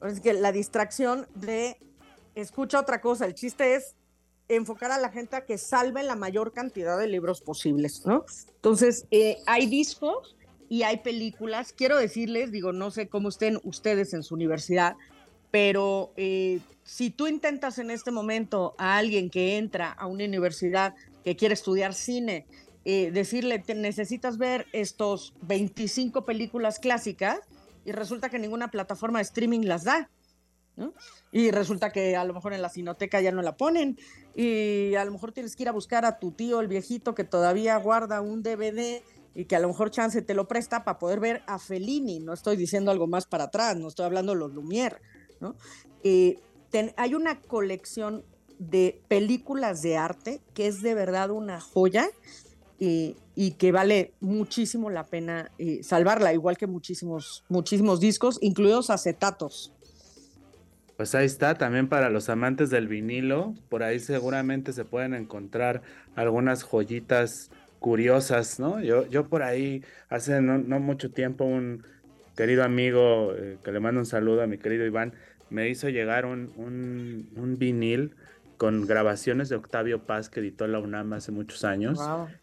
[0.03, 1.77] es que la distracción de
[2.35, 3.25] escucha otra cosa.
[3.25, 3.95] El chiste es
[4.47, 8.25] enfocar a la gente a que salve la mayor cantidad de libros posibles, ¿no?
[8.55, 10.35] Entonces, eh, hay discos
[10.69, 11.73] y hay películas.
[11.73, 14.95] Quiero decirles, digo, no sé cómo estén ustedes en su universidad,
[15.55, 20.95] pero eh, si tú intentas en este momento a alguien que entra a una universidad
[21.23, 22.45] que quiere estudiar cine,
[22.83, 27.39] eh, decirle, te necesitas ver estos 25 películas clásicas
[27.85, 30.09] y resulta que ninguna plataforma de streaming las da.
[31.31, 33.97] Y resulta que a lo mejor en la cinoteca ya no la ponen
[34.35, 37.23] y a lo mejor tienes que ir a buscar a tu tío, el viejito que
[37.23, 39.01] todavía guarda un DVD
[39.33, 42.19] y que a lo mejor chance te lo presta para poder ver a Fellini.
[42.19, 44.99] No estoy diciendo algo más para atrás, no estoy hablando de los Lumière.
[46.03, 46.39] Eh,
[46.97, 48.23] hay una colección
[48.59, 52.07] de películas de arte que es de verdad una joya
[52.79, 58.89] y, y que vale muchísimo la pena eh, salvarla, igual que muchísimos, muchísimos discos, incluidos
[58.89, 59.73] acetatos.
[60.97, 65.81] Pues ahí está, también para los amantes del vinilo, por ahí seguramente se pueden encontrar
[66.15, 68.81] algunas joyitas curiosas, ¿no?
[68.81, 71.83] Yo, yo por ahí hace no, mucho tiempo un,
[72.37, 75.13] querido amigo, eh, que le mando un saludo a mi querido Iván,
[75.49, 78.15] me hizo llegar un, un, un vinil
[78.57, 81.99] con grabaciones de Octavio Paz que editó la UNAM hace muchos años.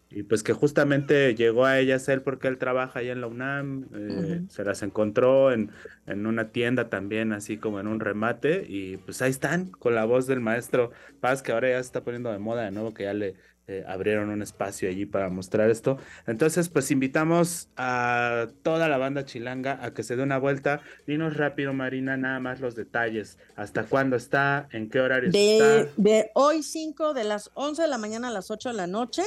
[0.09, 3.87] Y pues que justamente llegó a ellas él porque él trabaja ahí en la UNAM,
[3.95, 5.71] eh, se las encontró en,
[6.05, 10.05] en, una tienda también, así como en un remate, y pues ahí están, con la
[10.05, 13.03] voz del maestro Paz, que ahora ya se está poniendo de moda de nuevo, que
[13.03, 13.35] ya le
[13.67, 15.97] eh, abrieron un espacio allí para mostrar esto.
[16.27, 20.81] Entonces, pues invitamos a toda la banda chilanga a que se dé una vuelta.
[21.07, 23.37] Dinos rápido, Marina, nada más los detalles.
[23.55, 24.67] ¿Hasta cuándo está?
[24.71, 25.91] ¿En qué horario está?
[25.95, 29.23] De hoy 5, de las 11 de la mañana a las 8 de la noche.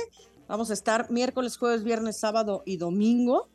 [0.48, 3.48] Vamos a estar miércoles, jueves, viernes, sábado y domingo.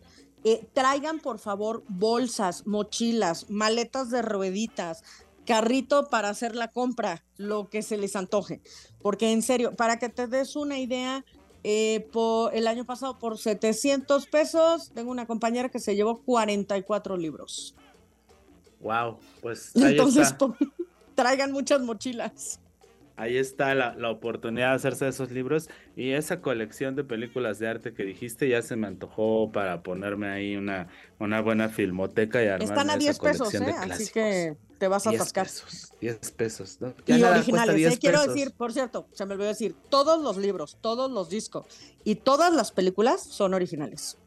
[0.43, 5.03] Eh, traigan por favor bolsas, mochilas, maletas de rueditas,
[5.51, 8.61] carrito para hacer la compra, lo que se les antoje.
[9.01, 11.25] Porque en serio, para que te des una idea,
[11.65, 17.17] eh, por, el año pasado por 700 pesos, tengo una compañera que se llevó 44
[17.17, 17.75] libros.
[18.79, 20.33] Wow, pues entonces
[21.15, 22.61] traigan muchas mochilas.
[23.21, 27.67] Ahí está la, la, oportunidad de hacerse esos libros y esa colección de películas de
[27.67, 30.87] arte que dijiste ya se me antojó para ponerme ahí una,
[31.19, 33.75] una buena filmoteca y armar Están a 10 pesos, ¿eh?
[33.79, 35.47] así que te vas a atascar.
[36.01, 36.95] 10 pesos, ¿no?
[37.05, 37.99] y originales, ¿eh?
[38.01, 41.65] quiero decir, por cierto, se me olvidó decir, todos los libros, todos los discos
[42.03, 44.17] y todas las películas son originales.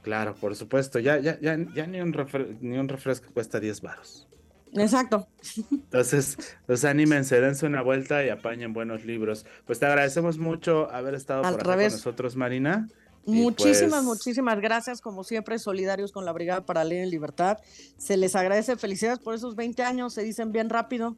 [0.00, 2.16] Claro, por supuesto, ya, ya, ya, ya ni, un
[2.62, 4.26] ni un refresco cuesta 10 baros.
[4.72, 5.28] Exacto.
[5.70, 9.46] Entonces, los anímense, dense una vuelta y apañen buenos libros.
[9.64, 12.88] Pues te agradecemos mucho haber estado por acá con nosotros, Marina.
[13.26, 17.58] Muchísimas, pues muchísimas gracias, como siempre, solidarios con la Brigada para Leer en Libertad.
[17.98, 21.16] Se les agradece, felicidades por esos 20 años, se dicen bien rápido,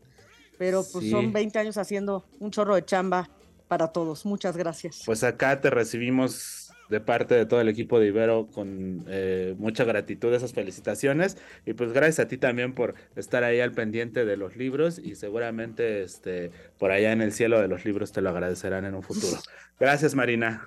[0.57, 3.29] pero pues son 20 años haciendo un chorro de chamba
[3.69, 4.25] para todos.
[4.25, 5.03] Muchas gracias.
[5.05, 6.58] Pues acá te recibimos
[6.89, 11.75] de parte de todo el equipo de Ibero con eh, mucha gratitud esas felicitaciones y
[11.75, 16.03] pues gracias a ti también por estar ahí al pendiente de los libros y seguramente
[16.03, 19.37] este por allá en el cielo de los libros te lo agradecerán en un futuro.
[19.81, 20.67] Gracias Marina.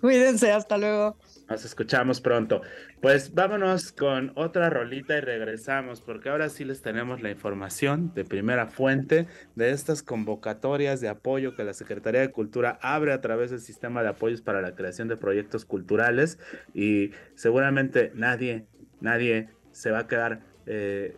[0.00, 1.16] Cuídense, hasta luego.
[1.48, 2.62] Nos escuchamos pronto.
[3.02, 8.24] Pues vámonos con otra rolita y regresamos, porque ahora sí les tenemos la información de
[8.24, 13.50] primera fuente de estas convocatorias de apoyo que la Secretaría de Cultura abre a través
[13.50, 16.38] del sistema de apoyos para la creación de proyectos culturales
[16.72, 18.66] y seguramente nadie,
[19.00, 21.14] nadie se va a quedar eh,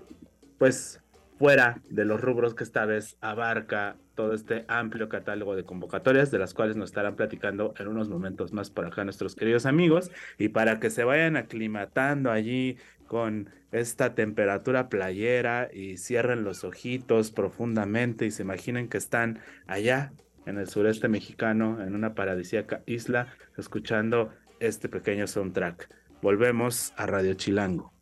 [0.58, 1.00] pues
[1.38, 6.38] fuera de los rubros que esta vez abarca todo este amplio catálogo de convocatorias, de
[6.38, 10.48] las cuales nos estarán platicando en unos momentos más por acá nuestros queridos amigos, y
[10.48, 18.26] para que se vayan aclimatando allí con esta temperatura playera y cierren los ojitos profundamente
[18.26, 20.12] y se imaginen que están allá
[20.46, 25.88] en el sureste mexicano, en una paradisíaca isla, escuchando este pequeño soundtrack.
[26.22, 27.92] Volvemos a Radio Chilango.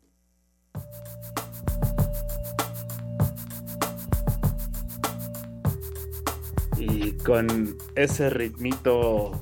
[7.25, 9.41] Con ese ritmito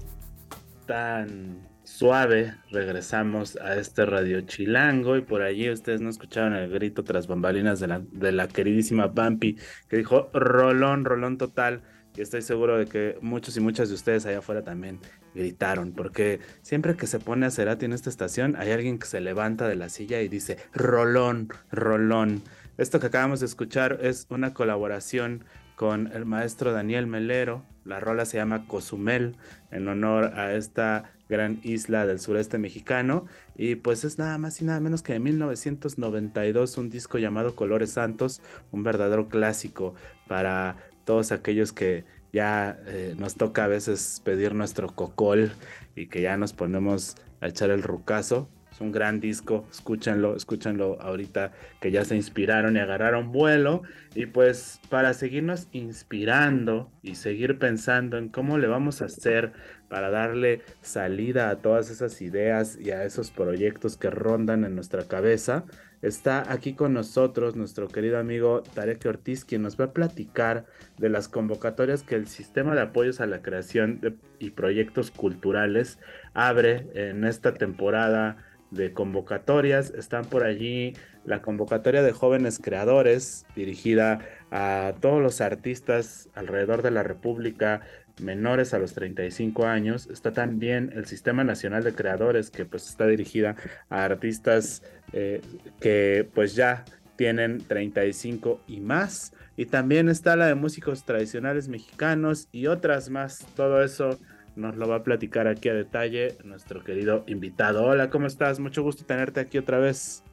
[0.85, 7.03] tan suave regresamos a este radio chilango y por allí ustedes no escucharon el grito
[7.03, 9.57] tras bambalinas de la, queridísima Bampi
[9.89, 11.81] que dijo rolón, rolón total
[12.15, 14.99] y estoy seguro de que muchos y muchas de ustedes allá afuera también
[15.35, 19.19] gritaron porque siempre que se pone a Cerati en esta estación hay alguien que se
[19.19, 22.43] levanta de la silla y dice rolón, rolón.
[22.77, 25.43] Esto que acabamos de escuchar es una colaboración
[25.75, 27.65] con el maestro Daniel Melero.
[27.85, 29.35] La rola se llama Cozumel
[29.71, 33.25] en honor a esta gran isla del sureste mexicano.
[33.55, 37.91] Y pues es nada más y nada menos que de 1992 un disco llamado Colores
[37.91, 38.41] Santos,
[38.71, 39.95] un verdadero clásico
[40.27, 45.51] para todos aquellos que ya eh, nos toca a veces pedir nuestro cocol
[45.95, 48.49] y que ya nos ponemos a echar el rucazo
[48.83, 53.81] un gran disco, escúchenlo, escúchenlo ahorita que ya se inspiraron y agarraron vuelo.
[54.15, 59.53] Y pues para seguirnos inspirando y seguir pensando en cómo le vamos a hacer
[59.93, 65.07] para darle salida a todas esas ideas y a esos proyectos que rondan en nuestra
[65.07, 65.65] cabeza,
[66.01, 70.65] está aquí con nosotros nuestro querido amigo Tarek Ortiz, quien nos va a platicar
[70.97, 74.01] de las convocatorias que el sistema de apoyos a la creación
[74.39, 75.99] y proyectos culturales
[76.33, 78.37] abre en esta temporada
[78.73, 79.91] de convocatorias.
[79.91, 80.93] Están por allí
[81.25, 84.19] la convocatoria de jóvenes creadores dirigida
[84.51, 87.81] a todos los artistas alrededor de la República
[88.21, 90.07] menores a los 35 años.
[90.07, 93.55] Está también el Sistema Nacional de Creadores que pues está dirigida
[93.89, 95.41] a artistas eh,
[95.79, 99.33] que pues ya tienen 35 y más.
[99.55, 103.45] Y también está la de músicos tradicionales mexicanos y otras más.
[103.55, 104.19] Todo eso
[104.55, 107.83] nos lo va a platicar aquí a detalle nuestro querido invitado.
[107.83, 108.59] Hola, ¿cómo estás?
[108.59, 110.23] Mucho gusto tenerte aquí otra vez.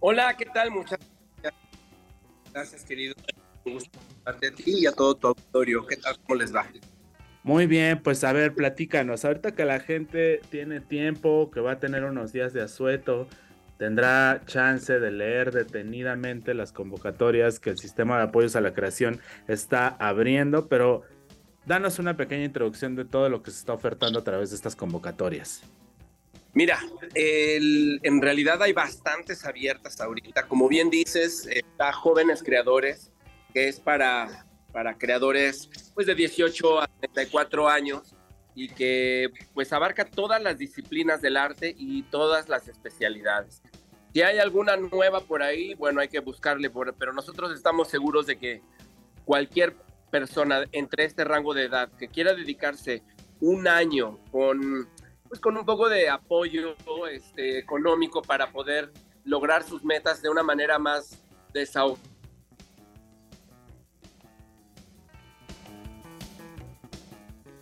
[0.00, 0.70] Hola, ¿qué tal?
[0.70, 0.98] Muchas
[2.52, 3.14] gracias, querido.
[3.64, 5.86] Un gusto a ti y a todo tu auditorio.
[5.86, 6.18] ¿Qué tal?
[6.20, 6.66] ¿Cómo les va?
[7.42, 9.24] Muy bien, pues a ver, platícanos.
[9.24, 13.26] Ahorita que la gente tiene tiempo, que va a tener unos días de asueto,
[13.78, 19.20] tendrá chance de leer detenidamente las convocatorias que el sistema de apoyos a la creación
[19.46, 21.04] está abriendo, pero
[21.68, 24.74] danos una pequeña introducción de todo lo que se está ofertando a través de estas
[24.74, 25.62] convocatorias.
[26.54, 26.80] Mira,
[27.14, 30.48] en realidad hay bastantes abiertas ahorita.
[30.48, 33.12] Como bien dices, está Jóvenes Creadores,
[33.52, 38.14] que es para, para creadores pues, de 18 a 34 años
[38.54, 43.62] y que pues abarca todas las disciplinas del arte y todas las especialidades.
[44.14, 48.38] Si hay alguna nueva por ahí, bueno, hay que buscarle, pero nosotros estamos seguros de
[48.38, 48.62] que
[49.26, 49.76] cualquier
[50.10, 53.02] persona entre este rango de edad que quiera dedicarse
[53.40, 54.88] un año con
[55.28, 56.74] pues con un poco de apoyo
[57.10, 58.90] este, económico para poder
[59.24, 62.02] lograr sus metas de una manera más desahogada.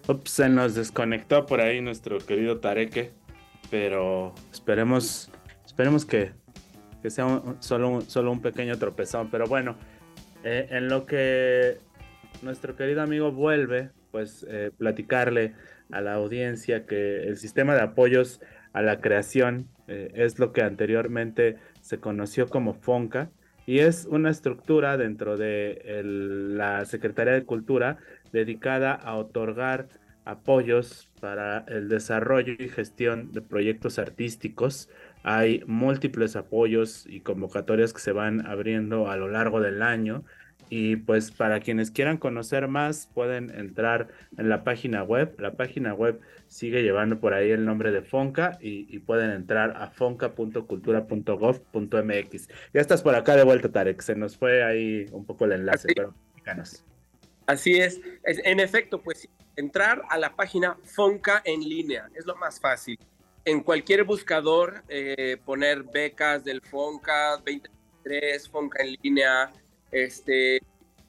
[0.09, 3.12] Ups, se nos desconectó por ahí nuestro querido Tareque,
[3.70, 5.30] pero esperemos,
[5.64, 6.32] esperemos que,
[7.03, 9.28] que sea solo, un, solo un pequeño tropezón.
[9.30, 9.76] Pero bueno,
[10.44, 11.80] eh, en lo que
[12.43, 15.55] nuestro querido amigo vuelve, pues eh, platicarle
[15.91, 18.41] a la audiencia que el sistema de apoyos
[18.72, 23.30] a la creación eh, es lo que anteriormente se conoció como FONCA
[23.66, 27.99] y es una estructura dentro de la Secretaría de Cultura
[28.32, 29.89] dedicada a otorgar
[30.24, 34.89] apoyos para el desarrollo y gestión de proyectos artísticos.
[35.22, 40.24] Hay múltiples apoyos y convocatorias que se van abriendo a lo largo del año
[40.68, 45.36] y pues para quienes quieran conocer más, pueden entrar en la página web.
[45.38, 49.90] La página web sigue llevando por ahí el nombre de Fonca y, pueden entrar a
[49.90, 52.48] fonca.cultura.gov.mx.
[52.74, 54.00] Ya estás por acá de vuelta, Tarek.
[54.00, 56.84] Se nos fue ahí un poco el enlace, pero díganos.
[57.46, 58.00] Así es.
[58.24, 62.98] En efecto, pues entrar a la página Fonca en línea es lo más fácil.
[63.44, 69.52] En cualquier buscador, eh, poner becas del Fonca 23, Fonca en línea,
[70.05, 70.61] este,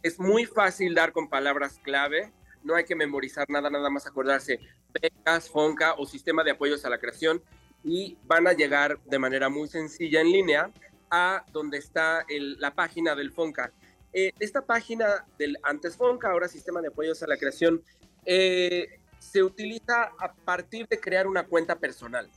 [0.01, 2.31] es muy fácil dar con palabras clave,
[2.63, 4.59] no hay que memorizar nada, nada más acordarse
[4.93, 7.41] becas, FONCA o sistema de apoyos a la creación
[7.83, 10.71] y van a llegar de manera muy sencilla en línea
[11.09, 13.71] a donde está la página del FONCA.
[14.13, 17.83] Eh, esta página del antes FONCA, ahora sistema de apoyos a la creación,
[18.25, 22.29] eh, se utiliza a partir de crear una cuenta personal.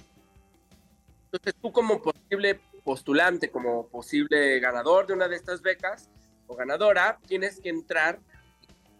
[1.25, 6.09] Entonces tú como posible postulante, como posible ganador de una de estas becas,
[6.57, 8.21] ganadora, tienes que entrar,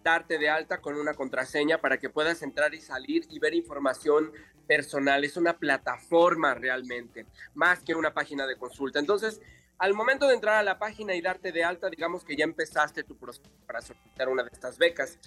[0.03, 4.33] darte de alta con una contraseña para que puedas entrar y salir y ver información
[4.67, 5.25] personal.
[5.25, 8.99] Es una plataforma realmente, más que una página de consulta.
[8.99, 9.41] Entonces,
[9.79, 13.03] al momento de entrar a la página y darte de alta, digamos que ya empezaste
[13.03, 15.19] tu proceso para solicitar una de estas becas,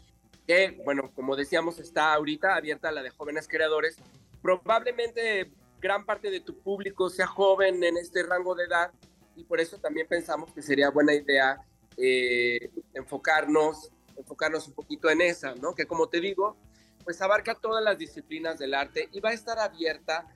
[0.46, 3.98] que, bueno, como decíamos, está ahorita abierta la de jóvenes creadores.
[4.42, 8.92] Probablemente gran parte de tu público sea joven en este rango de edad
[9.36, 11.58] y por eso también pensamos que sería buena idea
[11.98, 15.76] eh, enfocarnos, enfocarnos un poquito en esa, ¿no?
[15.76, 16.58] Que como te digo,
[17.04, 20.28] pues abarca todas las disciplinas del arte y va a estar abierta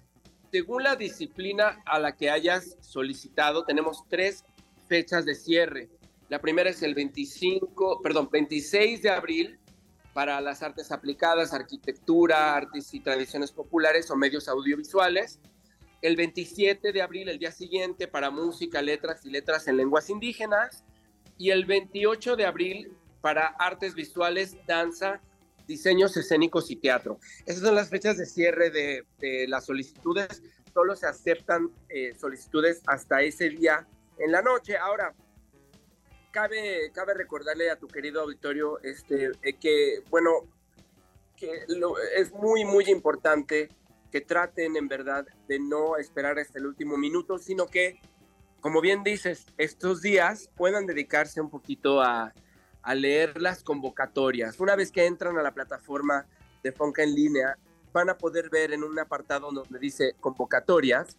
[0.51, 3.65] según la disciplina a la que hayas solicitado.
[3.65, 4.45] Tenemos tres
[4.87, 5.89] fechas de cierre.
[6.29, 9.59] La primera es el 25, perdón, 26 de abril
[10.13, 15.39] para las artes aplicadas, arquitectura, artes y tradiciones populares o medios audiovisuales.
[16.01, 20.83] El 27 de abril, el día siguiente, para música, letras y letras en lenguas indígenas
[21.37, 25.21] y el 28 de abril para artes visuales, danza,
[25.67, 27.19] diseños escénicos y teatro.
[27.45, 30.41] Esas son las fechas de cierre de, las solicitudes.
[30.73, 34.77] Solo se aceptan eh, solicitudes hasta ese día en la noche.
[34.77, 35.13] Ahora,
[36.31, 40.31] cabe, cabe recordarle a tu querido auditorio este, eh, que, bueno,
[41.35, 41.65] que
[42.15, 43.69] es muy, muy importante
[44.11, 47.99] que traten en verdad de no esperar hasta el último minuto, sino que
[48.61, 52.33] como bien dices, estos días puedan dedicarse un poquito a,
[52.95, 54.61] leer las convocatorias.
[54.61, 56.25] Una vez que entran a la plataforma
[56.63, 57.57] de Fonca en línea,
[57.91, 61.17] van a poder ver en un apartado donde dice convocatorias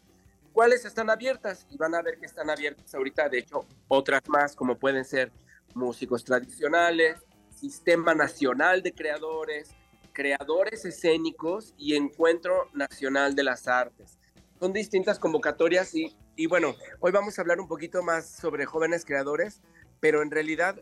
[0.54, 4.56] cuáles están abiertas y van a ver que están abiertas ahorita, de hecho, otras más
[4.56, 5.30] como pueden ser
[5.74, 7.18] músicos tradicionales,
[7.54, 9.70] Sistema Nacional de Creadores,
[10.12, 14.17] Creadores Escénicos y Encuentro Nacional de las Artes.
[14.60, 19.04] Son distintas convocatorias y y bueno, hoy vamos a hablar un poquito más sobre jóvenes
[19.04, 19.60] creadores,
[19.98, 20.80] pero en realidad,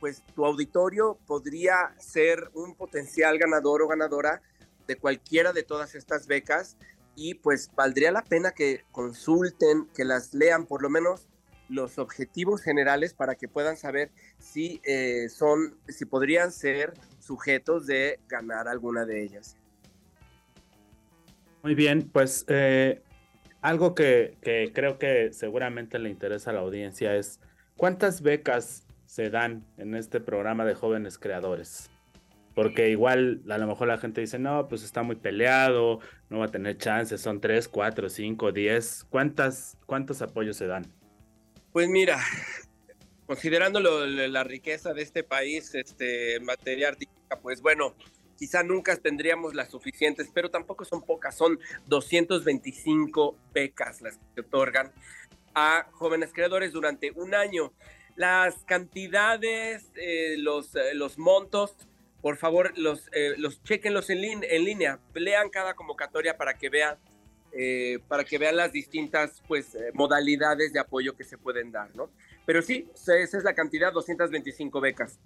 [0.00, 4.40] pues tu auditorio podría ser un potencial ganador o ganadora
[4.86, 6.78] de cualquiera de todas estas becas
[7.16, 11.28] y pues valdría la pena que consulten, que las lean por lo menos
[11.68, 18.20] los objetivos generales para que puedan saber si eh, son, si podrían ser sujetos de
[18.26, 19.58] ganar alguna de ellas.
[21.62, 23.02] Muy bien, pues eh,
[23.64, 27.40] algo que, que, creo que seguramente le interesa a la audiencia es
[27.78, 31.88] cuántas becas se dan en este programa de jóvenes creadores.
[32.54, 36.44] Porque igual a lo mejor la gente dice, no, pues está muy peleado, no va
[36.44, 39.06] a tener chances, son tres, cuatro, cinco, diez.
[39.08, 40.84] ¿Cuántas, ¿Cuántos apoyos se dan?
[41.72, 42.18] Pues mira,
[43.26, 47.94] considerando la riqueza de este país este, en materia artística, pues bueno,
[48.36, 54.92] quizá nunca tendríamos las suficientes, pero tampoco son pocas, son 225 becas las que otorgan
[55.54, 57.72] a jóvenes creadores durante un año.
[58.16, 61.76] Las cantidades, eh, los, eh, los montos,
[62.22, 66.98] por favor, los, eh, los chequenlos en, en línea, lean cada convocatoria para que vean
[67.56, 72.10] eh, para que vean las distintas pues, modalidades de apoyo que se pueden dar, ¿no?
[72.44, 75.20] Pero sí, esa es la cantidad, 225 becas.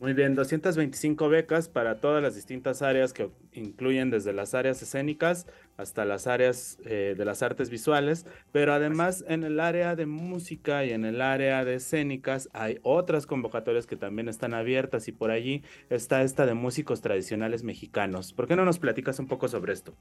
[0.00, 5.46] Muy bien, 225 becas para todas las distintas áreas que incluyen desde las áreas escénicas
[5.76, 10.84] hasta las áreas eh, de las artes visuales, pero además en el área de música
[10.84, 15.30] y en el área de escénicas hay otras convocatorias que también están abiertas y por
[15.30, 18.32] allí está esta de músicos tradicionales mexicanos.
[18.32, 19.94] ¿Por qué no nos platicas un poco sobre esto?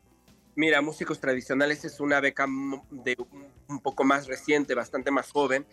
[0.56, 2.46] Mira, Músicos Tradicionales es una beca
[2.92, 3.18] de
[3.68, 5.66] un poco más reciente, bastante más joven,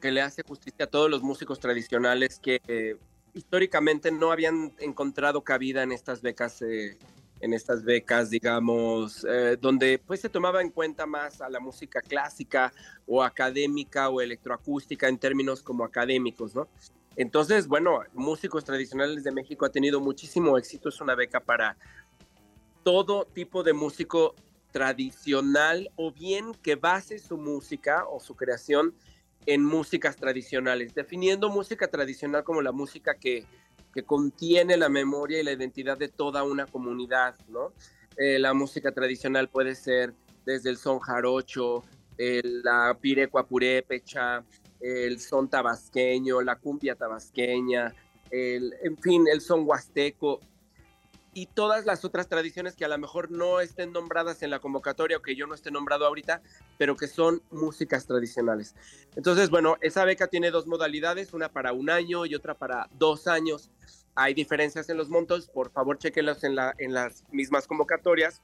[0.00, 2.96] que le hace justicia a todos los músicos tradicionales que eh,
[3.34, 6.98] históricamente no habían encontrado cabida en estas becas, eh,
[7.40, 12.00] en estas becas, digamos, eh, donde pues se tomaba en cuenta más a la música
[12.00, 12.72] clásica
[13.06, 16.68] o académica o electroacústica en términos como académicos, ¿no?
[17.16, 21.76] Entonces, bueno, Músicos Tradicionales de México ha tenido muchísimo éxito, es una beca para
[22.82, 24.34] todo tipo de músico
[24.70, 28.94] tradicional o bien que base su música o su creación
[29.46, 33.44] en músicas tradicionales, definiendo música tradicional como la música que,
[33.92, 37.72] que contiene la memoria y la identidad de toda una comunidad, ¿no?
[38.16, 40.14] Eh, la música tradicional puede ser
[40.44, 41.84] desde el son jarocho,
[42.18, 44.44] el, la pirecua purépecha,
[44.80, 47.94] el son tabasqueño, la cumbia tabasqueña,
[48.30, 50.40] el, en fin, el son huasteco,
[51.32, 55.16] y todas las otras tradiciones que a lo mejor no estén nombradas en la convocatoria
[55.16, 56.42] o que yo no esté nombrado ahorita,
[56.76, 58.74] pero que son músicas tradicionales.
[59.14, 63.28] Entonces, bueno, esa beca tiene dos modalidades, una para un año y otra para dos
[63.28, 63.70] años.
[64.16, 68.42] Hay diferencias en los montos, por favor chequenlos en, la, en las mismas convocatorias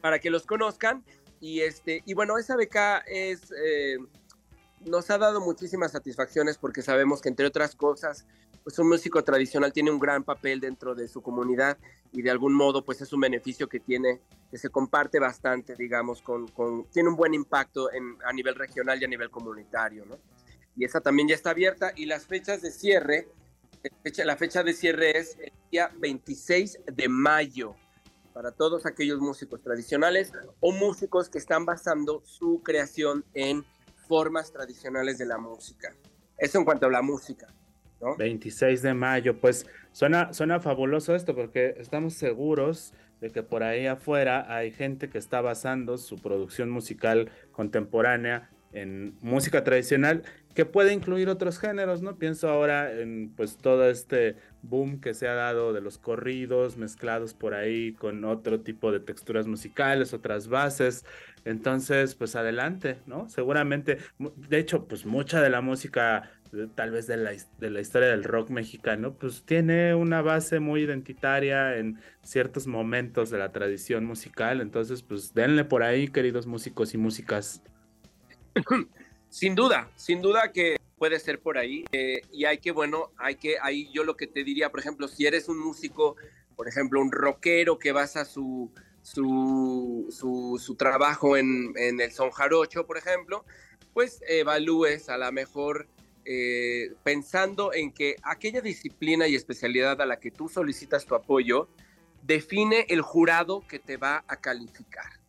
[0.00, 1.04] para que los conozcan.
[1.40, 3.52] Y, este, y bueno, esa beca es...
[3.52, 3.98] Eh,
[4.84, 8.24] nos ha dado muchísimas satisfacciones porque sabemos que entre otras cosas
[8.66, 11.78] pues un músico tradicional tiene un gran papel dentro de su comunidad
[12.10, 16.20] y de algún modo pues es un beneficio que tiene, que se comparte bastante, digamos,
[16.20, 16.48] con,
[16.90, 20.18] tiene un buen impacto en, a nivel regional y a nivel comunitario, ¿no?
[20.74, 23.28] Y esa también ya está abierta y las fechas de cierre,
[24.24, 27.76] la fecha de cierre es el día 26 de mayo
[28.32, 33.64] para todos aquellos músicos tradicionales o músicos que están basando su creación en
[34.08, 35.94] formas tradicionales de la música.
[36.36, 37.46] Eso en cuanto a la música.
[38.18, 43.86] 26 de mayo, pues suena, suena fabuloso esto porque estamos seguros de que por ahí
[43.86, 50.22] afuera hay gente que está basando su producción musical contemporánea en música tradicional
[50.54, 52.16] que puede incluir otros géneros, ¿no?
[52.16, 57.34] Pienso ahora en pues todo este boom que se ha dado de los corridos mezclados
[57.34, 61.04] por ahí con otro tipo de texturas musicales, otras bases.
[61.44, 63.28] Entonces, pues adelante, ¿no?
[63.28, 66.30] Seguramente, de hecho, pues mucha de la música
[66.74, 70.82] tal vez de la, de la historia del rock mexicano, pues tiene una base muy
[70.82, 74.60] identitaria en ciertos momentos de la tradición musical.
[74.60, 77.62] Entonces, pues denle por ahí, queridos músicos y músicas.
[79.28, 81.84] Sin duda, sin duda que puede ser por ahí.
[81.92, 85.08] Eh, y hay que, bueno, hay que, ahí yo lo que te diría, por ejemplo,
[85.08, 86.16] si eres un músico,
[86.56, 88.70] por ejemplo, un rockero que basa su,
[89.02, 93.44] su, su, su trabajo en, en, el son jarocho, por ejemplo,
[93.92, 95.86] pues evalúes a la mejor
[96.28, 101.68] eh, pensando en que aquella disciplina y especialidad a la que tú solicitas tu apoyo
[102.24, 105.20] define el jurado que te va a calificar.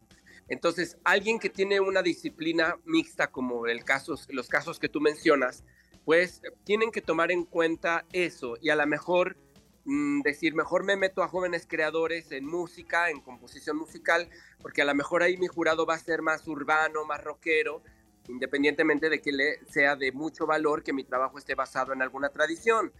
[0.47, 3.83] Entonces, alguien que tiene una disciplina mixta, como el
[4.29, 5.63] los casos que tú mencionas,
[6.03, 9.37] pues tienen que tomar en cuenta eso y a lo mejor
[9.85, 14.29] mm, decir, mejor me meto a jóvenes creadores en música, en composición musical,
[14.61, 17.83] porque a lo mejor ahí mi jurado va a ser más urbano, más rockero,
[18.27, 22.29] independientemente de que le sea de mucho valor que mi trabajo esté basado en alguna
[22.29, 22.91] tradición.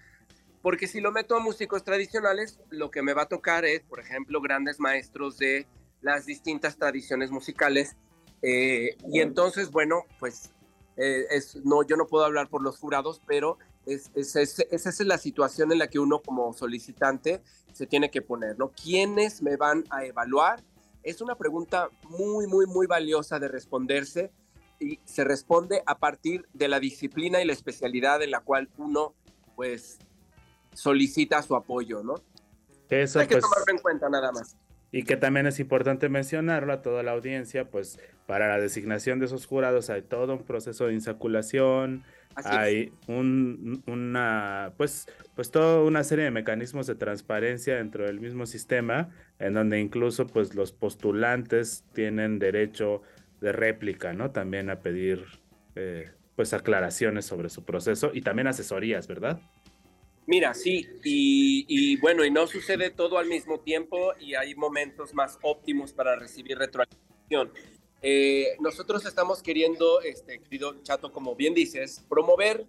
[0.62, 4.00] Porque si lo meto a músicos tradicionales, lo que me va a tocar es, por
[4.00, 5.68] ejemplo, grandes maestros de
[6.02, 7.96] las distintas tradiciones musicales.
[8.42, 10.52] Eh, y entonces, bueno, pues
[10.98, 11.26] eh,
[11.64, 14.42] no, yo no puedo hablar por los jurados, pero es, esa
[14.90, 18.72] es la situación en la que uno como solicitante se tiene que poner, ¿no?
[18.72, 20.64] ¿Quiénes me van a evaluar?
[21.04, 24.32] Es una pregunta muy, muy, muy valiosa de responderse
[24.80, 29.14] y se responde a partir de la disciplina y la especialidad en la cual uno,
[29.56, 30.00] pues,
[30.74, 32.16] solicita su apoyo, ¿no?
[32.90, 34.56] Eso, Hay que pues, tomarlo en cuenta nada más.
[34.92, 39.26] Y que también es importante mencionarlo a toda la audiencia, pues para la designación de
[39.26, 42.06] esos jurados hay todo un proceso de insaculación,
[42.36, 48.20] Así hay un, una, pues, pues toda una serie de mecanismos de transparencia dentro del
[48.20, 49.10] mismo sistema,
[49.40, 53.02] en donde incluso pues los postulantes tienen derecho
[53.42, 54.32] de réplica, ¿no?
[54.32, 55.26] También a pedir
[55.76, 59.42] eh, pues aclaraciones sobre su proceso y también asesorías, ¿verdad?
[60.28, 65.40] Mira, sí, y, bueno, y no sucede todo al mismo tiempo y hay momentos más
[65.42, 67.54] óptimos para recibir retroalimentación.
[68.02, 72.66] Eh, nosotros estamos queriendo, este, querido Chato, como bien dices, promover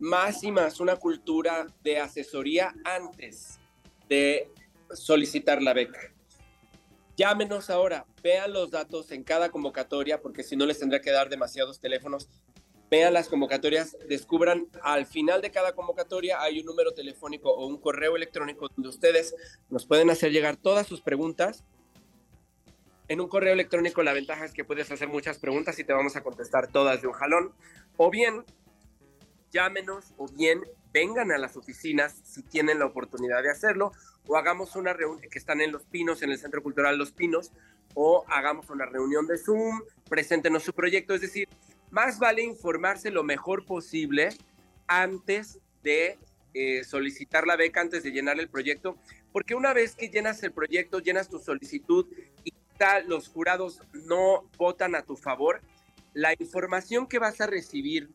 [0.00, 3.60] más y más una cultura de asesoría antes
[4.08, 4.50] de
[4.92, 6.12] solicitar la beca.
[7.16, 11.30] Llámenos ahora, vean los datos en cada convocatoria, porque si no les tendrá que dar
[11.30, 12.28] demasiados teléfonos.
[12.90, 17.78] Vean las convocatorias, descubran al final de cada convocatoria hay un número telefónico o un
[17.78, 19.34] correo electrónico donde ustedes
[19.70, 21.64] nos pueden hacer llegar todas sus preguntas.
[23.08, 26.14] En un correo electrónico la ventaja es que puedes hacer muchas preguntas y te vamos
[26.14, 27.52] a contestar todas de un jalón.
[27.96, 28.44] O bien,
[29.50, 30.62] llámenos o bien
[30.96, 33.92] vengan a las oficinas si tienen la oportunidad de hacerlo
[34.26, 37.52] o hagamos una reunión que están en Los Pinos, en el Centro Cultural Los Pinos,
[37.92, 41.50] o hagamos una reunión de Zoom, preséntenos su proyecto, es decir,
[41.90, 44.30] más vale informarse lo mejor posible
[44.86, 46.18] antes de
[46.54, 48.96] eh, solicitar la beca, antes de llenar el proyecto,
[49.32, 52.06] porque una vez que llenas el proyecto, llenas tu solicitud
[52.42, 55.60] y quizá los jurados no votan a tu favor,
[56.14, 58.08] la información que vas a recibir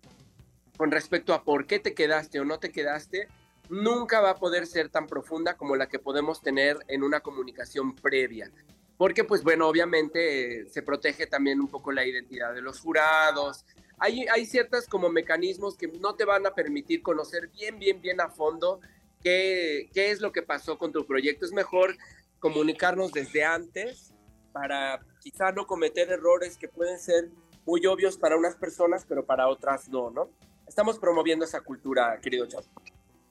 [0.81, 3.27] con respecto a por qué te quedaste o no te quedaste,
[3.69, 7.93] nunca va a poder ser tan profunda como la que podemos tener en una comunicación
[7.93, 8.49] previa.
[8.97, 13.63] Porque, pues bueno, obviamente eh, se protege también un poco la identidad de los jurados.
[13.99, 18.19] Hay, hay ciertas como mecanismos que no te van a permitir conocer bien, bien, bien
[18.19, 18.79] a fondo
[19.21, 21.45] qué, qué es lo que pasó con tu proyecto.
[21.45, 21.95] Es mejor
[22.39, 24.15] comunicarnos desde antes
[24.51, 27.29] para quizá no cometer errores que pueden ser
[27.67, 30.31] muy obvios para unas personas, pero para otras no, ¿no?
[30.71, 32.69] Estamos promoviendo esa cultura, querido Chapo.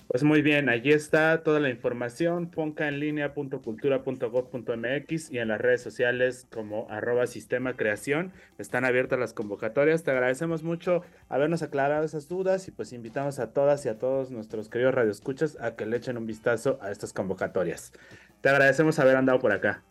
[0.08, 6.86] Pues muy bien, allí está toda la información, foncaenlinea.cultura.gov.mx y en las redes sociales como
[6.90, 10.04] arroba sistema creación están abiertas las convocatorias.
[10.04, 14.30] Te agradecemos mucho habernos aclarado esas dudas y pues invitamos a todas y a todos
[14.30, 17.94] nuestros queridos radioescuchas a que le echen un vistazo a estas convocatorias.
[18.42, 19.82] Te agradecemos haber andado por acá.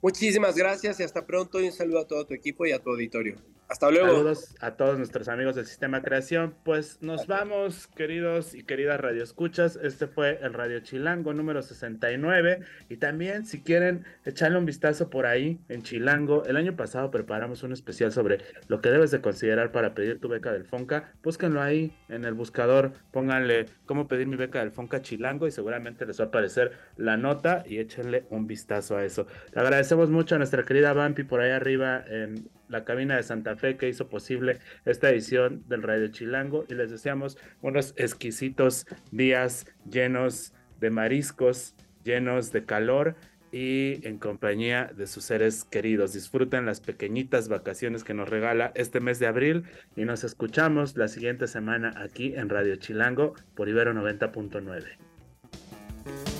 [0.00, 2.88] Muchísimas gracias y hasta pronto y un saludo a todo tu equipo y a tu
[2.88, 3.36] auditorio.
[3.68, 4.06] Hasta luego.
[4.08, 6.54] Saludos a todos nuestros amigos del Sistema Creación.
[6.64, 9.78] Pues nos vamos, queridos y queridas radioescuchas.
[9.82, 12.60] Este fue el Radio Chilango número 69.
[12.88, 17.62] Y también, si quieren echarle un vistazo por ahí en Chilango, el año pasado preparamos
[17.62, 18.38] un especial sobre
[18.68, 21.12] lo que debes de considerar para pedir tu beca del Fonca.
[21.22, 26.06] Búsquenlo ahí en el buscador, pónganle cómo pedir mi beca del Fonca Chilango y seguramente
[26.06, 29.26] les va a aparecer la nota y échenle un vistazo a eso.
[29.52, 33.56] Le agradecemos mucho a nuestra querida Vampi por ahí arriba en la cabina de Santa
[33.56, 39.66] Fe que hizo posible esta edición del Radio Chilango y les deseamos unos exquisitos días
[39.90, 43.16] llenos de mariscos, llenos de calor
[43.50, 46.12] y en compañía de sus seres queridos.
[46.12, 49.64] Disfruten las pequeñitas vacaciones que nos regala este mes de abril
[49.96, 56.37] y nos escuchamos la siguiente semana aquí en Radio Chilango por Ibero 90.9.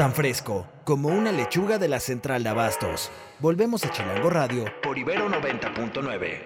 [0.00, 3.10] Tan fresco como una lechuga de la central de Abastos.
[3.38, 6.40] Volvemos a Chilango Radio por Ibero 90.9.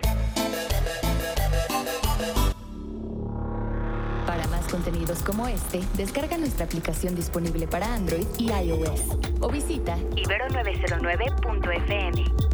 [4.26, 9.02] Para más contenidos como este, descarga nuestra aplicación disponible para Android y iOS
[9.38, 12.53] o visita ibero909.fm.